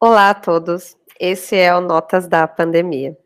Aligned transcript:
Olá 0.00 0.30
a 0.30 0.34
todos, 0.34 0.96
esse 1.18 1.56
é 1.56 1.74
o 1.74 1.80
Notas 1.80 2.28
da 2.28 2.46
Pandemia. 2.46 3.18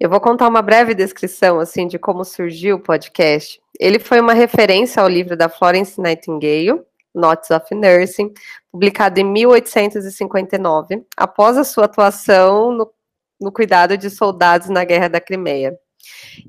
Eu 0.00 0.10
vou 0.10 0.20
contar 0.20 0.48
uma 0.48 0.60
breve 0.60 0.96
descrição 0.96 1.60
assim 1.60 1.86
de 1.86 1.96
como 1.96 2.24
surgiu 2.24 2.74
o 2.74 2.80
podcast. 2.80 3.62
Ele 3.78 4.00
foi 4.00 4.18
uma 4.18 4.32
referência 4.32 5.00
ao 5.00 5.08
livro 5.08 5.36
da 5.36 5.48
Florence 5.48 6.00
Nightingale, 6.00 6.82
Notes 7.14 7.52
of 7.52 7.72
Nursing, 7.72 8.34
publicado 8.72 9.20
em 9.20 9.24
1859, 9.24 11.06
após 11.16 11.56
a 11.56 11.62
sua 11.62 11.84
atuação 11.84 12.72
no, 12.72 12.92
no 13.40 13.52
cuidado 13.52 13.96
de 13.96 14.10
soldados 14.10 14.68
na 14.68 14.82
Guerra 14.82 15.06
da 15.06 15.20
Crimeia. 15.20 15.78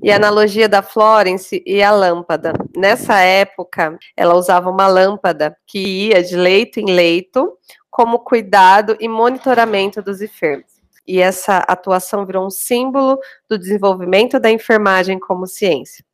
E 0.02 0.10
a 0.10 0.16
analogia 0.16 0.68
da 0.68 0.82
Florence 0.82 1.62
e 1.64 1.80
a 1.80 1.92
lâmpada. 1.92 2.52
Nessa 2.76 3.20
época, 3.20 3.96
ela 4.16 4.34
usava 4.34 4.68
uma 4.68 4.88
lâmpada 4.88 5.56
que 5.64 5.78
ia 6.08 6.24
de 6.24 6.36
leito 6.36 6.80
em 6.80 6.86
leito, 6.86 7.56
como 7.94 8.18
cuidado 8.18 8.96
e 8.98 9.06
monitoramento 9.06 10.02
dos 10.02 10.20
enfermos. 10.20 10.66
E 11.06 11.20
essa 11.20 11.58
atuação 11.58 12.26
virou 12.26 12.44
um 12.44 12.50
símbolo 12.50 13.20
do 13.48 13.56
desenvolvimento 13.56 14.40
da 14.40 14.50
enfermagem 14.50 15.16
como 15.20 15.46
ciência. 15.46 16.04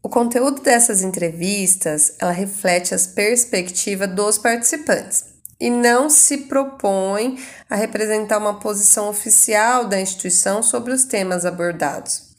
O 0.00 0.08
conteúdo 0.08 0.62
dessas 0.62 1.02
entrevistas, 1.02 2.16
ela 2.20 2.30
reflete 2.30 2.94
as 2.94 3.08
perspectivas 3.08 4.14
dos 4.14 4.38
participantes 4.38 5.24
e 5.58 5.70
não 5.70 6.08
se 6.08 6.38
propõe 6.46 7.36
a 7.68 7.74
representar 7.74 8.38
uma 8.38 8.60
posição 8.60 9.08
oficial 9.08 9.86
da 9.86 10.00
instituição 10.00 10.62
sobre 10.62 10.92
os 10.92 11.04
temas 11.04 11.44
abordados. 11.44 12.32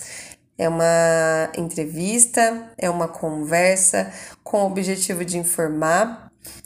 É 0.57 0.69
uma 0.69 1.51
entrevista, 1.57 2.71
é 2.77 2.89
uma 2.89 3.09
conversa 3.09 4.09
com 4.41 4.63
o 4.63 4.67
objetivo 4.67 5.25
de 5.25 5.37
informar, 5.37 6.24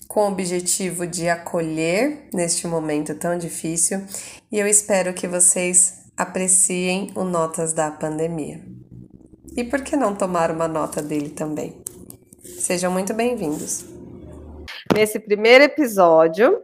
com 0.10 0.22
o 0.22 0.32
objetivo 0.32 1.06
de 1.06 1.30
acolher 1.30 2.28
neste 2.34 2.66
momento 2.66 3.14
tão 3.14 3.38
difícil, 3.38 4.04
e 4.52 4.58
eu 4.58 4.66
espero 4.66 5.14
que 5.14 5.28
vocês 5.28 6.04
apreciem 6.18 7.12
o 7.16 7.24
Notas 7.24 7.74
da 7.74 7.92
Pandemia. 7.92 8.60
E 9.56 9.64
por 9.64 9.82
que 9.84 9.96
não 9.96 10.16
tomar 10.16 10.50
uma 10.50 10.68
nota 10.68 11.00
dele 11.00 11.30
também? 11.30 11.84
Sejam 12.44 12.92
muito 12.92 13.14
bem-vindos. 13.14 13.86
Nesse 14.96 15.20
primeiro 15.20 15.66
episódio, 15.66 16.60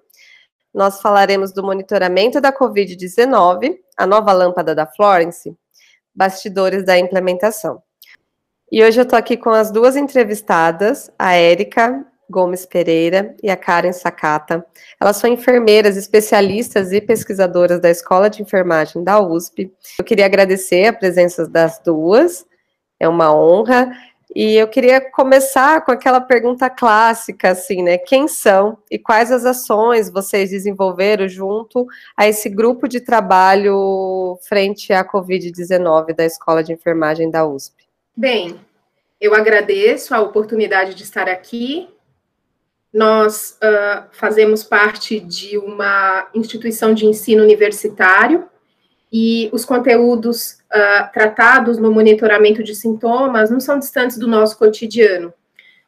nós 0.74 1.00
falaremos 1.00 1.54
do 1.54 1.62
monitoramento 1.62 2.42
da 2.42 2.52
Covid-19, 2.52 3.78
a 3.96 4.08
nova 4.08 4.34
lâmpada 4.34 4.74
da 4.74 4.88
Florence, 4.88 5.56
bastidores 6.16 6.84
da 6.84 6.98
implementação. 6.98 7.80
E 8.72 8.84
hoje 8.84 9.00
eu 9.00 9.04
estou 9.04 9.20
aqui 9.20 9.38
com 9.38 9.52
as 9.52 9.70
duas 9.70 9.96
entrevistadas, 9.96 11.12
a 11.20 11.34
Érica 11.34 12.12
Gomes 12.30 12.66
Pereira 12.66 13.36
e 13.42 13.50
a 13.50 13.58
Karen 13.58 13.92
Sakata. 13.92 14.66
Elas 15.00 15.18
são 15.18 15.30
enfermeiras, 15.30 15.98
especialistas 15.98 16.92
e 16.92 17.02
pesquisadoras 17.02 17.80
da 17.80 17.90
Escola 17.90 18.30
de 18.30 18.42
Enfermagem 18.42 19.04
da 19.04 19.20
USP. 19.20 19.72
Eu 20.00 20.06
queria 20.06 20.26
agradecer 20.26 20.88
a 20.88 20.94
presença 20.94 21.48
das 21.48 21.80
duas, 21.80 22.46
é 23.00 23.08
uma 23.08 23.34
honra. 23.36 23.92
E 24.36 24.56
eu 24.56 24.68
queria 24.68 25.00
começar 25.00 25.86
com 25.86 25.94
aquela 25.94 26.20
pergunta 26.20 26.70
clássica, 26.70 27.52
assim, 27.52 27.82
né? 27.82 27.98
Quem 27.98 28.28
são 28.28 28.78
e 28.92 29.00
quais 29.00 29.32
as 29.32 29.46
ações 29.46 30.10
vocês 30.10 30.50
desenvolveram 30.50 31.26
junto 31.26 31.88
a 32.18 32.28
esse 32.28 32.50
grupo 32.50 32.86
de 32.86 33.00
trabalho 33.00 34.38
frente 34.46 34.92
à 34.92 35.06
Covid-19 35.06 36.14
da 36.14 36.26
Escola 36.26 36.62
de 36.62 36.74
Enfermagem 36.74 37.32
da 37.32 37.48
USP? 37.48 37.86
Bem, 38.18 38.60
eu 39.22 39.34
agradeço 39.34 40.14
a 40.14 40.20
oportunidade 40.20 40.96
de 40.96 41.04
estar 41.04 41.30
aqui. 41.30 41.88
Nós 42.96 43.58
uh, 43.62 44.06
fazemos 44.14 44.64
parte 44.64 45.20
de 45.20 45.58
uma 45.58 46.30
instituição 46.34 46.94
de 46.94 47.06
ensino 47.06 47.44
universitário 47.44 48.46
e 49.12 49.50
os 49.52 49.66
conteúdos 49.66 50.60
uh, 50.74 51.12
tratados 51.12 51.78
no 51.78 51.92
monitoramento 51.92 52.64
de 52.64 52.74
sintomas 52.74 53.52
não 53.52 53.60
são 53.60 53.78
distantes 53.78 54.18
do 54.18 54.30
nosso 54.30 54.58
cotidiano. 54.58 55.34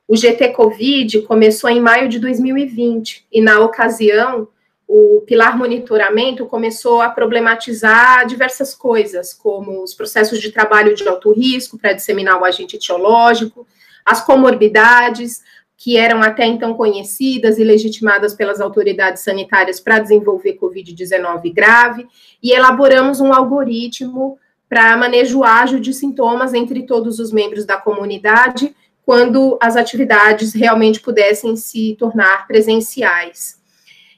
O 0.05 0.17
GT 0.17 0.49
Covid 0.49 1.21
começou 1.21 1.69
em 1.69 1.79
maio 1.79 2.09
de 2.09 2.19
2020 2.19 3.25
e, 3.31 3.39
na 3.39 3.61
ocasião, 3.61 4.49
o 4.85 5.23
pilar 5.25 5.57
monitoramento 5.57 6.45
começou 6.45 7.01
a 7.01 7.07
problematizar 7.07 8.27
diversas 8.27 8.75
coisas, 8.75 9.33
como 9.33 9.81
os 9.81 9.93
processos 9.93 10.41
de 10.41 10.51
trabalho 10.51 10.93
de 10.93 11.07
alto 11.07 11.31
risco 11.31 11.77
para 11.77 11.93
disseminar 11.93 12.37
o 12.37 12.43
agente 12.43 12.75
etiológico, 12.75 13.65
as 14.05 14.25
comorbidades, 14.25 15.41
que 15.77 15.95
eram 15.95 16.23
até 16.23 16.43
então 16.45 16.73
conhecidas 16.73 17.59
e 17.59 17.63
legitimadas 17.63 18.33
pelas 18.33 18.59
autoridades 18.59 19.21
sanitárias 19.23 19.79
para 19.79 19.99
desenvolver 19.99 20.57
Covid-19 20.59 21.53
grave, 21.53 22.07
e 22.41 22.51
elaboramos 22.51 23.21
um 23.21 23.31
algoritmo 23.31 24.39
para 24.67 24.97
manejo 24.97 25.43
ágil 25.43 25.79
de 25.79 25.93
sintomas 25.93 26.53
entre 26.55 26.83
todos 26.83 27.19
os 27.19 27.31
membros 27.31 27.63
da 27.63 27.77
comunidade, 27.77 28.75
quando 29.05 29.57
as 29.61 29.77
atividades 29.77 30.53
realmente 30.53 30.99
pudessem 30.99 31.55
se 31.55 31.95
tornar 31.97 32.47
presenciais. 32.47 33.57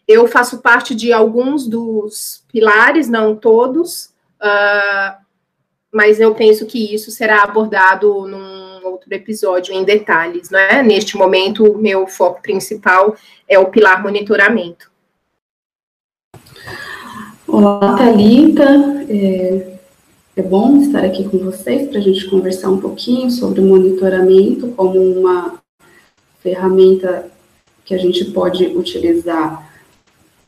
Eu 0.08 0.26
faço 0.28 0.62
parte 0.62 0.96
de 0.96 1.14
alguns 1.14 1.68
dos 1.68 2.44
pilares, 2.52 3.08
não 3.08 3.36
todos, 3.36 4.06
uh, 4.42 5.16
mas 5.92 6.20
eu 6.20 6.34
penso 6.34 6.66
que 6.66 6.96
isso 6.96 7.12
será 7.12 7.44
abordado 7.44 8.26
num 8.26 8.69
outro 8.84 9.14
episódio 9.14 9.74
em 9.74 9.84
detalhes, 9.84 10.50
né? 10.50 10.82
Neste 10.84 11.18
momento, 11.18 11.64
o 11.64 11.78
meu 11.78 12.08
foco 12.08 12.42
principal 12.42 13.16
é 13.48 13.58
o 13.58 13.68
pilar 13.68 14.02
monitoramento. 14.02 14.90
Olá, 17.48 17.98
Thalita. 17.98 18.64
É, 19.10 19.78
é 20.36 20.42
bom 20.42 20.78
estar 20.78 21.04
aqui 21.04 21.28
com 21.28 21.40
vocês 21.40 21.90
para 21.90 22.00
a 22.00 22.02
gente 22.02 22.30
conversar 22.30 22.70
um 22.70 22.80
pouquinho 22.80 23.30
sobre 23.32 23.60
o 23.60 23.66
monitoramento 23.66 24.68
como 24.70 25.00
uma 25.00 25.60
ferramenta 26.42 27.30
que 27.84 27.94
a 27.94 27.98
gente 27.98 28.26
pode 28.26 28.66
utilizar 28.68 29.68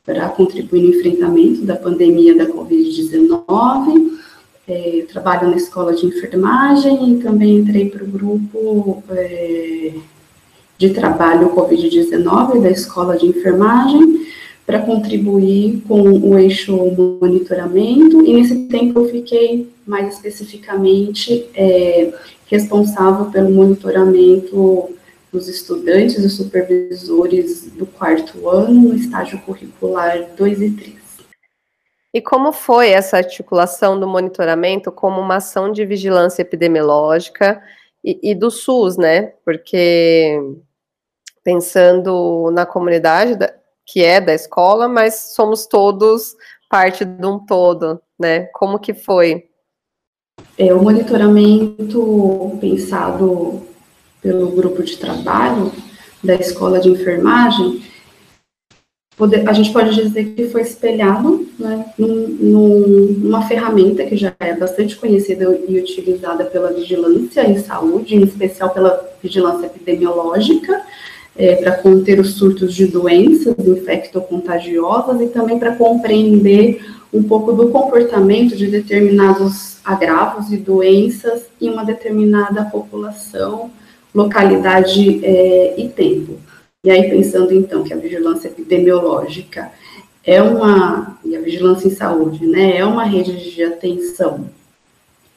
para 0.05 0.29
contribuir 0.29 0.83
no 0.83 0.95
enfrentamento 0.95 1.63
da 1.63 1.75
pandemia 1.75 2.35
da 2.35 2.45
Covid-19 2.45 4.20
é, 4.67 5.05
trabalho 5.11 5.49
na 5.49 5.57
escola 5.57 5.93
de 5.93 6.05
enfermagem 6.05 7.13
e 7.13 7.17
também 7.21 7.57
entrei 7.57 7.89
para 7.89 8.03
o 8.03 8.07
grupo 8.07 9.03
é, 9.09 9.93
de 10.77 10.89
trabalho 10.89 11.53
Covid-19 11.55 12.61
da 12.61 12.69
escola 12.69 13.17
de 13.17 13.27
enfermagem 13.27 14.25
para 14.65 14.79
contribuir 14.79 15.81
com 15.87 16.01
o 16.01 16.37
eixo 16.37 16.75
monitoramento 17.19 18.25
e 18.25 18.33
nesse 18.33 18.67
tempo 18.67 18.99
eu 18.99 19.09
fiquei 19.09 19.69
mais 19.85 20.15
especificamente 20.15 21.45
é, 21.53 22.13
responsável 22.45 23.25
pelo 23.25 23.51
monitoramento 23.51 24.89
dos 25.31 25.47
estudantes 25.47 26.19
e 26.19 26.29
supervisores 26.29 27.71
do 27.77 27.85
quarto 27.85 28.49
ano 28.49 28.89
no 28.89 28.95
estágio 28.95 29.39
curricular 29.39 30.27
2 30.37 30.61
e 30.61 30.69
3. 30.71 31.00
E 32.13 32.21
como 32.21 32.51
foi 32.51 32.89
essa 32.89 33.17
articulação 33.17 33.99
do 33.99 34.07
monitoramento 34.07 34.91
como 34.91 35.21
uma 35.21 35.37
ação 35.37 35.71
de 35.71 35.85
vigilância 35.85 36.41
epidemiológica 36.41 37.61
e, 38.03 38.31
e 38.31 38.35
do 38.35 38.51
SUS, 38.51 38.97
né? 38.97 39.33
Porque 39.45 40.37
pensando 41.43 42.51
na 42.51 42.65
comunidade 42.65 43.35
da, 43.35 43.53
que 43.85 44.03
é 44.03 44.19
da 44.19 44.33
escola, 44.33 44.87
mas 44.87 45.33
somos 45.35 45.65
todos 45.65 46.35
parte 46.69 47.03
de 47.03 47.25
um 47.25 47.39
todo, 47.39 48.01
né? 48.19 48.45
Como 48.53 48.79
que 48.79 48.93
foi? 48.93 49.49
É, 50.57 50.73
o 50.73 50.81
monitoramento 50.81 52.57
pensado 52.59 53.65
pelo 54.21 54.51
grupo 54.51 54.83
de 54.83 54.97
trabalho 54.97 55.71
da 56.23 56.35
escola 56.35 56.79
de 56.79 56.89
enfermagem 56.89 57.83
a 59.47 59.53
gente 59.53 59.71
pode 59.71 59.93
dizer 59.93 60.33
que 60.35 60.47
foi 60.49 60.61
espelhado 60.61 61.47
né, 61.59 61.85
num, 61.97 62.27
num, 62.39 63.15
numa 63.19 63.47
ferramenta 63.47 64.03
que 64.05 64.17
já 64.17 64.33
é 64.39 64.53
bastante 64.53 64.95
conhecida 64.95 65.43
e 65.67 65.77
utilizada 65.79 66.45
pela 66.45 66.71
vigilância 66.71 67.47
em 67.47 67.59
saúde, 67.59 68.15
em 68.15 68.23
especial 68.23 68.71
pela 68.71 69.09
vigilância 69.21 69.67
epidemiológica, 69.67 70.81
é, 71.35 71.55
para 71.55 71.73
conter 71.73 72.19
os 72.19 72.33
surtos 72.33 72.73
de 72.73 72.87
doenças 72.87 73.55
infectocontagiosas 73.59 75.21
e 75.21 75.27
também 75.27 75.59
para 75.59 75.75
compreender 75.75 76.81
um 77.13 77.23
pouco 77.23 77.51
do 77.51 77.69
comportamento 77.69 78.55
de 78.55 78.67
determinados 78.67 79.77
agravos 79.83 80.51
e 80.51 80.57
doenças 80.57 81.43
em 81.59 81.69
uma 81.69 81.83
determinada 81.83 82.65
população, 82.65 83.69
localidade 84.13 85.23
é, 85.23 85.75
e 85.77 85.89
tempo. 85.89 86.37
E 86.83 86.89
aí, 86.89 87.11
pensando 87.11 87.53
então 87.53 87.83
que 87.83 87.93
a 87.93 87.97
vigilância 87.97 88.47
epidemiológica 88.47 89.71
é 90.23 90.41
uma, 90.41 91.19
e 91.23 91.35
a 91.35 91.39
vigilância 91.39 91.87
em 91.87 91.91
saúde, 91.91 92.47
né, 92.47 92.77
é 92.77 92.83
uma 92.83 93.03
rede 93.03 93.51
de 93.51 93.63
atenção 93.63 94.49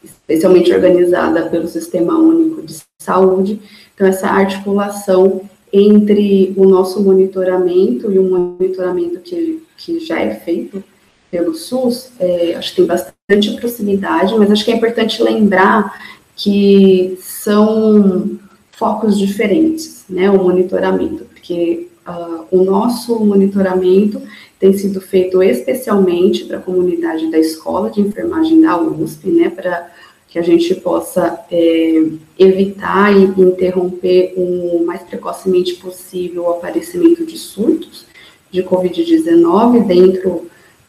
especialmente 0.02 0.72
organizada 0.72 1.48
pelo 1.50 1.68
Sistema 1.68 2.18
Único 2.18 2.62
de 2.62 2.74
Saúde, 2.98 3.60
então 3.94 4.06
essa 4.06 4.28
articulação 4.28 5.42
entre 5.70 6.54
o 6.56 6.64
nosso 6.64 7.02
monitoramento 7.02 8.10
e 8.10 8.18
o 8.18 8.22
monitoramento 8.22 9.20
que, 9.20 9.62
que 9.76 10.00
já 10.00 10.20
é 10.20 10.34
feito 10.34 10.82
pelo 11.30 11.54
SUS, 11.54 12.10
é, 12.18 12.54
acho 12.54 12.70
que 12.70 12.76
tem 12.76 12.86
bastante 12.86 13.56
proximidade, 13.56 14.34
mas 14.38 14.50
acho 14.50 14.64
que 14.64 14.70
é 14.70 14.76
importante 14.76 15.22
lembrar 15.22 16.00
que 16.36 17.18
são 17.20 18.38
focos 18.72 19.18
diferentes, 19.18 20.04
né, 20.08 20.30
o 20.30 20.42
monitoramento, 20.42 21.23
porque 21.44 21.88
uh, 22.08 22.46
o 22.50 22.64
nosso 22.64 23.22
monitoramento 23.22 24.22
tem 24.58 24.72
sido 24.72 24.98
feito 24.98 25.42
especialmente 25.42 26.46
para 26.46 26.56
a 26.56 26.60
comunidade 26.60 27.30
da 27.30 27.38
escola 27.38 27.90
de 27.90 28.00
enfermagem 28.00 28.62
da 28.62 28.80
USP, 28.80 29.28
né, 29.28 29.50
para 29.50 29.92
que 30.26 30.38
a 30.38 30.42
gente 30.42 30.74
possa 30.76 31.38
é, 31.50 32.06
evitar 32.38 33.14
e 33.14 33.24
interromper 33.40 34.32
o 34.36 34.84
mais 34.84 35.02
precocemente 35.02 35.74
possível 35.74 36.44
o 36.44 36.50
aparecimento 36.50 37.24
de 37.26 37.36
surtos 37.36 38.06
de 38.50 38.62
Covid-19 38.62 39.86
dentro 39.86 40.48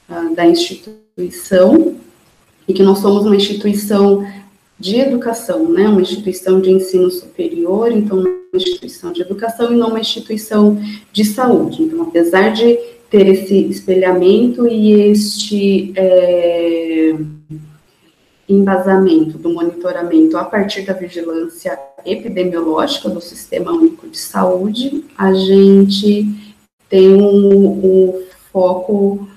uh, 0.09 0.33
da 0.33 0.47
instituição, 0.47 1.95
e 2.67 2.73
que 2.73 2.81
nós 2.81 2.99
somos 2.99 3.25
uma 3.25 3.35
instituição 3.35 4.25
de 4.79 4.99
educação, 4.99 5.69
né, 5.69 5.87
uma 5.87 6.01
instituição 6.01 6.59
de 6.59 6.69
ensino 6.69 7.09
superior, 7.09 7.91
então 7.91 8.19
uma 8.19 8.29
instituição 8.53 9.11
de 9.11 9.21
educação 9.21 9.73
e 9.73 9.77
não 9.77 9.89
uma 9.89 9.99
instituição 9.99 10.77
de 11.11 11.23
saúde. 11.23 11.83
Então, 11.83 12.01
apesar 12.03 12.49
de 12.49 12.77
ter 13.09 13.27
esse 13.27 13.55
espelhamento 13.67 14.67
e 14.67 14.91
este 15.09 15.93
é, 15.95 17.15
embasamento 18.49 19.37
do 19.37 19.53
monitoramento 19.53 20.37
a 20.37 20.43
partir 20.43 20.81
da 20.81 20.93
vigilância 20.93 21.79
epidemiológica 22.05 23.09
do 23.09 23.21
Sistema 23.21 23.71
Único 23.71 24.07
de 24.07 24.17
Saúde, 24.17 25.05
a 25.17 25.33
gente 25.33 26.27
tem 26.89 27.13
um, 27.15 27.67
um 27.67 28.23
foco 28.51 29.27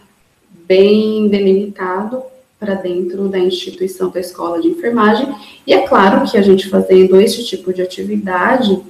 bem 0.67 1.29
delimitado 1.29 2.23
para 2.59 2.75
dentro 2.75 3.29
da 3.29 3.39
instituição 3.39 4.11
da 4.11 4.21
escola 4.21 4.61
de 4.61 4.69
enfermagem. 4.69 5.33
E 5.67 5.73
é 5.73 5.87
claro 5.87 6.29
que 6.29 6.37
a 6.37 6.43
gente 6.43 6.69
fazendo 6.69 7.21
esse 7.21 7.45
tipo 7.45 7.73
de 7.73 7.83
atividade, 7.83 8.81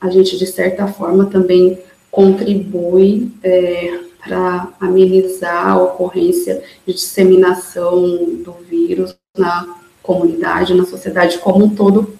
a 0.00 0.08
gente 0.08 0.38
de 0.38 0.46
certa 0.46 0.86
forma 0.86 1.26
também 1.26 1.78
contribui 2.10 3.30
é, 3.42 4.00
para 4.24 4.68
amenizar 4.80 5.68
a 5.68 5.82
ocorrência 5.82 6.62
de 6.86 6.92
disseminação 6.92 8.02
do 8.44 8.54
vírus 8.68 9.16
na 9.36 9.76
comunidade, 10.02 10.74
na 10.74 10.84
sociedade 10.84 11.38
como 11.38 11.64
um 11.64 11.74
todo, 11.74 12.14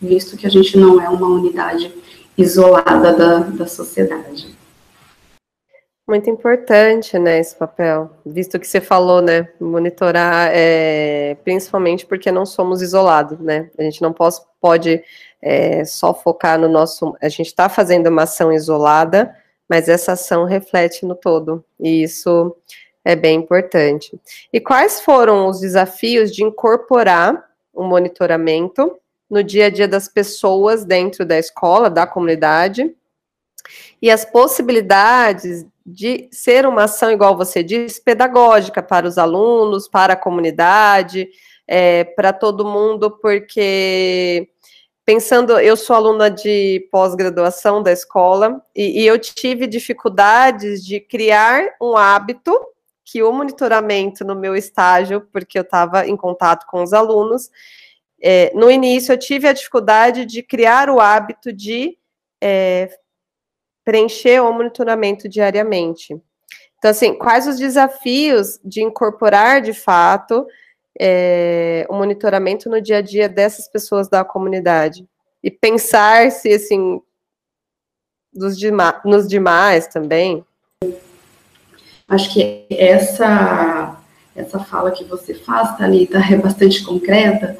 visto 0.00 0.36
que 0.36 0.46
a 0.46 0.50
gente 0.50 0.76
não 0.78 1.00
é 1.00 1.08
uma 1.08 1.28
unidade 1.28 1.92
isolada 2.36 3.12
da, 3.12 3.38
da 3.40 3.66
sociedade. 3.66 4.53
Muito 6.06 6.28
importante, 6.28 7.18
né, 7.18 7.38
esse 7.38 7.56
papel, 7.56 8.10
visto 8.26 8.60
que 8.60 8.66
você 8.66 8.78
falou, 8.78 9.22
né, 9.22 9.48
monitorar, 9.58 10.50
é, 10.52 11.34
principalmente 11.42 12.04
porque 12.04 12.30
não 12.30 12.44
somos 12.44 12.82
isolados, 12.82 13.38
né, 13.38 13.70
a 13.78 13.82
gente 13.82 14.02
não 14.02 14.12
pode, 14.12 14.36
pode 14.60 15.02
é, 15.40 15.82
só 15.86 16.12
focar 16.12 16.58
no 16.58 16.68
nosso, 16.68 17.16
a 17.22 17.28
gente 17.30 17.46
está 17.46 17.70
fazendo 17.70 18.08
uma 18.08 18.24
ação 18.24 18.52
isolada, 18.52 19.34
mas 19.66 19.88
essa 19.88 20.12
ação 20.12 20.44
reflete 20.44 21.06
no 21.06 21.14
todo, 21.14 21.64
e 21.80 22.02
isso 22.02 22.54
é 23.02 23.16
bem 23.16 23.38
importante. 23.38 24.20
E 24.52 24.60
quais 24.60 25.00
foram 25.00 25.46
os 25.46 25.60
desafios 25.60 26.30
de 26.30 26.44
incorporar 26.44 27.48
o 27.72 27.82
monitoramento 27.82 28.98
no 29.28 29.42
dia 29.42 29.66
a 29.66 29.70
dia 29.70 29.88
das 29.88 30.06
pessoas 30.06 30.84
dentro 30.84 31.24
da 31.24 31.38
escola, 31.38 31.88
da 31.88 32.06
comunidade, 32.06 32.94
e 34.02 34.10
as 34.10 34.24
possibilidades 34.26 35.64
de 35.84 36.28
ser 36.32 36.66
uma 36.66 36.84
ação, 36.84 37.10
igual 37.10 37.36
você 37.36 37.62
disse, 37.62 38.02
pedagógica 38.02 38.82
para 38.82 39.06
os 39.06 39.18
alunos, 39.18 39.86
para 39.86 40.14
a 40.14 40.16
comunidade, 40.16 41.28
é, 41.66 42.04
para 42.04 42.32
todo 42.32 42.64
mundo, 42.64 43.10
porque 43.10 44.48
pensando, 45.04 45.58
eu 45.58 45.76
sou 45.76 45.94
aluna 45.94 46.30
de 46.30 46.88
pós-graduação 46.90 47.82
da 47.82 47.92
escola 47.92 48.62
e, 48.74 49.02
e, 49.02 49.06
eu 49.06 49.18
tive 49.18 49.66
dificuldades 49.66 50.82
de 50.82 50.98
criar 50.98 51.74
um 51.80 51.96
hábito 51.96 52.58
que 53.04 53.22
o 53.22 53.30
monitoramento 53.30 54.24
no 54.24 54.34
meu 54.34 54.56
estágio, 54.56 55.28
porque 55.30 55.58
eu 55.58 55.62
estava 55.62 56.06
em 56.06 56.16
contato 56.16 56.66
com 56.66 56.82
os 56.82 56.94
alunos, 56.94 57.50
é, 58.20 58.50
no 58.54 58.70
início 58.70 59.12
eu 59.12 59.18
tive 59.18 59.46
a 59.46 59.52
dificuldade 59.52 60.24
de 60.24 60.42
criar 60.42 60.88
o 60.88 60.98
hábito 60.98 61.52
de 61.52 61.98
é, 62.42 62.88
preencher 63.84 64.40
o 64.40 64.52
monitoramento 64.52 65.28
diariamente. 65.28 66.20
Então, 66.78 66.90
assim, 66.90 67.14
quais 67.14 67.46
os 67.46 67.56
desafios 67.58 68.58
de 68.64 68.82
incorporar 68.82 69.60
de 69.60 69.72
fato 69.72 70.46
é, 70.98 71.86
o 71.88 71.94
monitoramento 71.94 72.68
no 72.68 72.80
dia 72.80 72.98
a 72.98 73.02
dia 73.02 73.28
dessas 73.28 73.68
pessoas 73.68 74.08
da 74.08 74.24
comunidade? 74.24 75.06
E 75.42 75.50
pensar 75.50 76.30
se, 76.30 76.52
assim, 76.52 77.00
dos 78.32 78.56
nos 79.04 79.28
demais 79.28 79.86
também. 79.86 80.44
Acho 82.08 82.32
que 82.32 82.66
essa 82.70 83.98
essa 84.34 84.58
fala 84.58 84.90
que 84.90 85.04
você 85.04 85.34
faz, 85.34 85.76
Thalita, 85.76 86.18
é 86.18 86.36
bastante 86.36 86.82
concreta, 86.82 87.56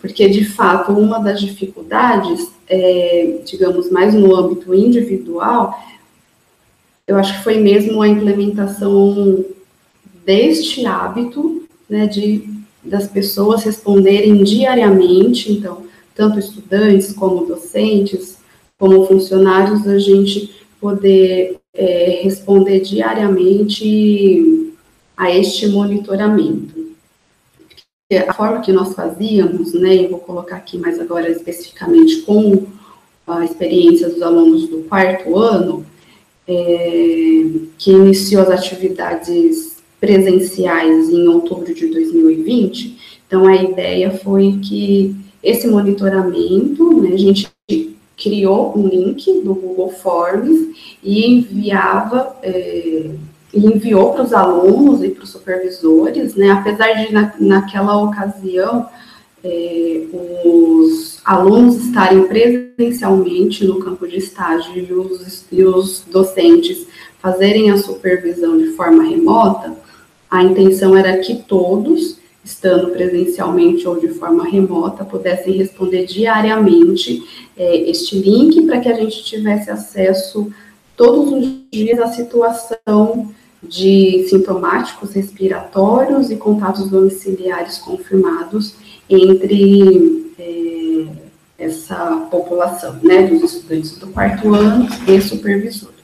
porque, 0.00 0.28
de 0.28 0.44
fato, 0.44 0.92
uma 0.92 1.18
das 1.18 1.40
dificuldades 1.40 2.50
é, 2.70 3.40
digamos, 3.44 3.90
mais 3.90 4.14
no 4.14 4.34
âmbito 4.34 4.72
individual, 4.72 5.76
eu 7.06 7.16
acho 7.16 7.36
que 7.36 7.42
foi 7.42 7.58
mesmo 7.58 8.00
a 8.00 8.06
implementação 8.06 9.44
deste 10.24 10.86
hábito, 10.86 11.64
né, 11.88 12.06
de 12.06 12.48
das 12.82 13.06
pessoas 13.06 13.62
responderem 13.62 14.42
diariamente, 14.42 15.52
então, 15.52 15.82
tanto 16.14 16.38
estudantes 16.38 17.12
como 17.12 17.44
docentes, 17.44 18.38
como 18.78 19.04
funcionários, 19.04 19.86
a 19.86 19.98
gente 19.98 20.50
poder 20.80 21.58
é, 21.74 22.20
responder 22.22 22.80
diariamente 22.80 24.69
a 25.20 25.30
este 25.30 25.68
monitoramento 25.68 26.80
a 28.26 28.32
forma 28.32 28.60
que 28.60 28.72
nós 28.72 28.94
fazíamos, 28.94 29.74
né, 29.74 29.94
e 29.94 30.08
vou 30.08 30.18
colocar 30.18 30.56
aqui 30.56 30.76
mais 30.78 30.98
agora 30.98 31.30
especificamente 31.30 32.22
com 32.22 32.66
a 33.26 33.44
experiência 33.44 34.08
dos 34.08 34.20
alunos 34.20 34.68
do 34.68 34.78
quarto 34.88 35.36
ano, 35.36 35.86
é, 36.48 37.44
que 37.78 37.92
iniciou 37.92 38.42
as 38.42 38.50
atividades 38.50 39.76
presenciais 40.00 41.10
em 41.10 41.28
outubro 41.28 41.72
de 41.72 41.86
2020. 41.86 43.20
Então, 43.26 43.46
a 43.46 43.54
ideia 43.54 44.10
foi 44.10 44.58
que 44.60 45.14
esse 45.42 45.68
monitoramento, 45.68 47.00
né, 47.00 47.12
a 47.12 47.18
gente 47.18 47.48
criou 48.16 48.76
um 48.76 48.88
link 48.88 49.40
do 49.42 49.54
Google 49.54 49.90
Forms 49.90 50.74
e 51.02 51.26
enviava 51.26 52.36
é, 52.42 53.10
enviou 53.52 54.12
para 54.12 54.22
os 54.22 54.32
alunos 54.32 55.02
e 55.02 55.08
para 55.08 55.24
os 55.24 55.30
supervisores, 55.30 56.34
né? 56.34 56.50
Apesar 56.50 56.92
de 56.92 57.12
na, 57.12 57.34
naquela 57.38 58.00
ocasião 58.02 58.88
é, 59.42 60.02
os 60.44 61.18
alunos 61.24 61.76
estarem 61.76 62.24
presencialmente 62.24 63.64
no 63.64 63.80
campo 63.80 64.06
de 64.06 64.18
estágio 64.18 64.76
e 64.76 64.92
os, 64.92 65.44
e 65.50 65.64
os 65.64 66.04
docentes 66.10 66.86
fazerem 67.20 67.70
a 67.70 67.76
supervisão 67.76 68.56
de 68.56 68.68
forma 68.72 69.02
remota, 69.02 69.76
a 70.30 70.42
intenção 70.42 70.96
era 70.96 71.18
que 71.18 71.42
todos, 71.42 72.18
estando 72.44 72.90
presencialmente 72.90 73.86
ou 73.86 73.98
de 73.98 74.08
forma 74.08 74.44
remota, 74.44 75.04
pudessem 75.04 75.54
responder 75.54 76.06
diariamente 76.06 77.22
é, 77.56 77.90
este 77.90 78.16
link 78.18 78.62
para 78.62 78.80
que 78.80 78.88
a 78.88 78.94
gente 78.94 79.24
tivesse 79.24 79.70
acesso 79.70 80.52
todos 80.96 81.32
os 81.32 81.70
dias 81.70 81.98
à 81.98 82.08
situação 82.08 83.34
de 83.62 84.26
sintomáticos 84.28 85.12
respiratórios 85.12 86.30
e 86.30 86.36
contatos 86.36 86.88
domiciliares 86.88 87.78
confirmados 87.78 88.74
entre 89.08 90.32
é, 90.38 91.06
essa 91.58 92.28
população, 92.30 92.98
né, 93.02 93.26
dos 93.26 93.42
estudantes 93.54 93.96
do 93.98 94.06
quarto 94.08 94.54
ano 94.54 94.88
e 95.06 95.20
supervisores. 95.20 96.00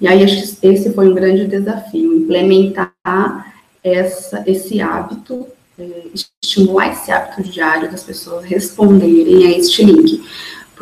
E 0.00 0.06
aí, 0.06 0.22
esse 0.22 0.92
foi 0.92 1.08
um 1.08 1.14
grande 1.14 1.46
desafio, 1.46 2.16
implementar 2.18 3.54
essa, 3.82 4.44
esse 4.46 4.80
hábito, 4.80 5.46
é, 5.78 6.06
estimular 6.42 6.92
esse 6.92 7.10
hábito 7.10 7.42
diário 7.42 7.90
das 7.90 8.02
pessoas 8.04 8.44
responderem 8.44 9.46
a 9.46 9.58
este 9.58 9.84
link 9.84 10.22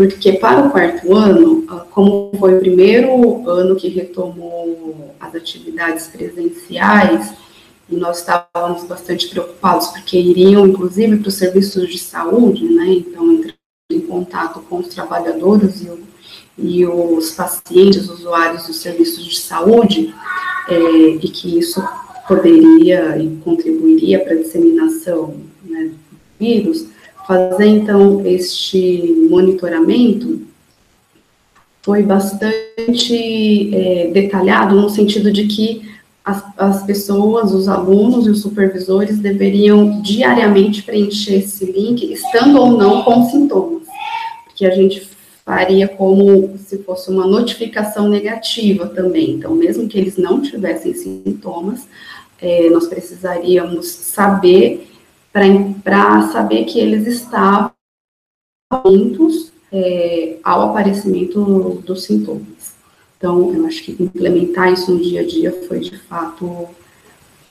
porque 0.08 0.32
para 0.32 0.66
o 0.66 0.70
quarto 0.70 1.14
ano, 1.14 1.62
ah, 1.68 1.84
como 1.90 2.32
foi 2.38 2.54
o 2.54 2.58
primeiro 2.58 3.46
ano 3.46 3.76
que 3.76 3.86
retomou 3.88 5.14
as 5.20 5.34
atividades 5.34 6.06
presenciais, 6.06 7.34
e 7.86 7.96
nós 7.96 8.20
estávamos 8.20 8.84
bastante 8.84 9.28
preocupados, 9.28 9.88
porque 9.88 10.18
iriam, 10.18 10.66
inclusive, 10.66 11.18
para 11.18 11.28
os 11.28 11.34
serviços 11.34 11.86
de 11.90 11.98
saúde, 11.98 12.64
né, 12.64 12.86
então, 12.88 13.30
entrando 13.30 13.54
em 13.92 14.00
contato 14.00 14.60
com 14.60 14.78
os 14.78 14.88
trabalhadores 14.88 15.82
e, 15.82 15.88
o, 15.90 16.00
e 16.56 16.86
os 16.86 17.32
pacientes, 17.32 18.08
usuários 18.08 18.66
dos 18.68 18.76
serviços 18.76 19.22
de 19.22 19.38
saúde, 19.38 20.14
é, 20.66 20.80
e 21.10 21.28
que 21.28 21.58
isso 21.58 21.82
poderia 22.26 23.18
e 23.18 23.36
contribuiria 23.44 24.20
para 24.20 24.32
a 24.32 24.36
disseminação 24.36 25.34
né, 25.62 25.90
do 25.90 26.18
vírus, 26.38 26.86
fazer 27.30 27.66
então 27.66 28.26
este 28.26 29.28
monitoramento 29.30 30.40
foi 31.80 32.02
bastante 32.02 33.72
é, 33.72 34.10
detalhado 34.12 34.74
no 34.74 34.90
sentido 34.90 35.30
de 35.30 35.46
que 35.46 35.88
as, 36.24 36.42
as 36.58 36.82
pessoas, 36.82 37.54
os 37.54 37.68
alunos 37.68 38.26
e 38.26 38.30
os 38.30 38.42
supervisores 38.42 39.20
deveriam 39.20 40.02
diariamente 40.02 40.82
preencher 40.82 41.36
esse 41.36 41.66
link, 41.66 42.12
estando 42.12 42.60
ou 42.60 42.72
não 42.72 43.04
com 43.04 43.24
sintomas, 43.30 43.84
porque 44.44 44.66
a 44.66 44.70
gente 44.70 45.08
faria 45.44 45.86
como 45.86 46.58
se 46.58 46.78
fosse 46.78 47.10
uma 47.10 47.28
notificação 47.28 48.08
negativa 48.08 48.86
também. 48.88 49.30
Então, 49.30 49.54
mesmo 49.54 49.86
que 49.88 49.96
eles 49.96 50.16
não 50.16 50.42
tivessem 50.42 50.94
sintomas, 50.94 51.86
é, 52.42 52.68
nós 52.70 52.88
precisaríamos 52.88 53.86
saber 53.86 54.89
para 55.32 56.22
saber 56.32 56.64
que 56.64 56.78
eles 56.78 57.06
estavam 57.06 57.72
juntos 58.84 59.52
é, 59.72 60.36
ao 60.42 60.70
aparecimento 60.70 61.82
dos 61.84 62.04
sintomas. 62.04 62.74
Então, 63.16 63.54
eu 63.54 63.66
acho 63.66 63.82
que 63.82 64.02
implementar 64.02 64.72
isso 64.72 64.90
no 64.92 65.00
dia 65.00 65.20
a 65.20 65.26
dia 65.26 65.52
foi 65.68 65.80
de 65.80 65.96
fato 65.98 66.68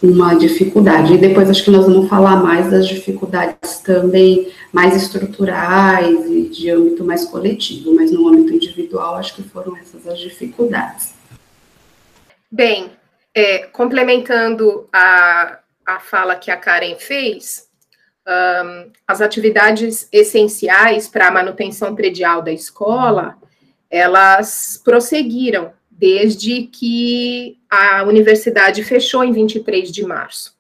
uma 0.02 0.34
dificuldade. 0.34 1.14
E 1.14 1.18
depois 1.18 1.50
acho 1.50 1.64
que 1.64 1.72
nós 1.72 1.86
vamos 1.86 2.10
falar 2.10 2.38
mais 2.38 2.72
das 2.72 2.88
dificuldades 2.88 3.80
também 3.80 4.52
mais 4.72 4.96
estruturais 4.96 6.26
e 6.26 6.44
de 6.50 6.70
âmbito 6.70 7.04
mais 7.04 7.26
coletivo, 7.26 7.94
mas 7.94 8.12
no 8.12 8.28
âmbito 8.28 8.54
individual 8.54 9.16
acho 9.16 9.36
que 9.36 9.44
foram 9.44 9.76
essas 9.78 10.08
as 10.08 10.20
dificuldades. 10.20 11.14
Bem, 12.52 12.92
é, 13.36 13.60
complementando 13.68 14.88
a, 14.92 15.60
a 15.86 16.00
fala 16.00 16.36
que 16.36 16.50
a 16.50 16.58
Karen 16.58 16.96
fez, 16.98 17.69
um, 18.28 18.92
as 19.08 19.22
atividades 19.22 20.08
essenciais 20.12 21.08
para 21.08 21.28
a 21.28 21.32
manutenção 21.32 21.96
predial 21.96 22.42
da 22.42 22.52
escola, 22.52 23.38
elas 23.90 24.80
prosseguiram 24.84 25.74
desde 25.90 26.64
que 26.64 27.58
a 27.70 28.04
universidade 28.04 28.84
fechou 28.84 29.24
em 29.24 29.32
23 29.32 29.92
de 29.92 30.06
março. 30.06 30.58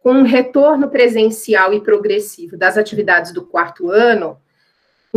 Com 0.00 0.12
um 0.12 0.22
retorno 0.22 0.88
presencial 0.88 1.74
e 1.74 1.80
progressivo 1.80 2.56
das 2.56 2.78
atividades 2.78 3.32
do 3.32 3.44
quarto 3.44 3.90
ano, 3.90 4.38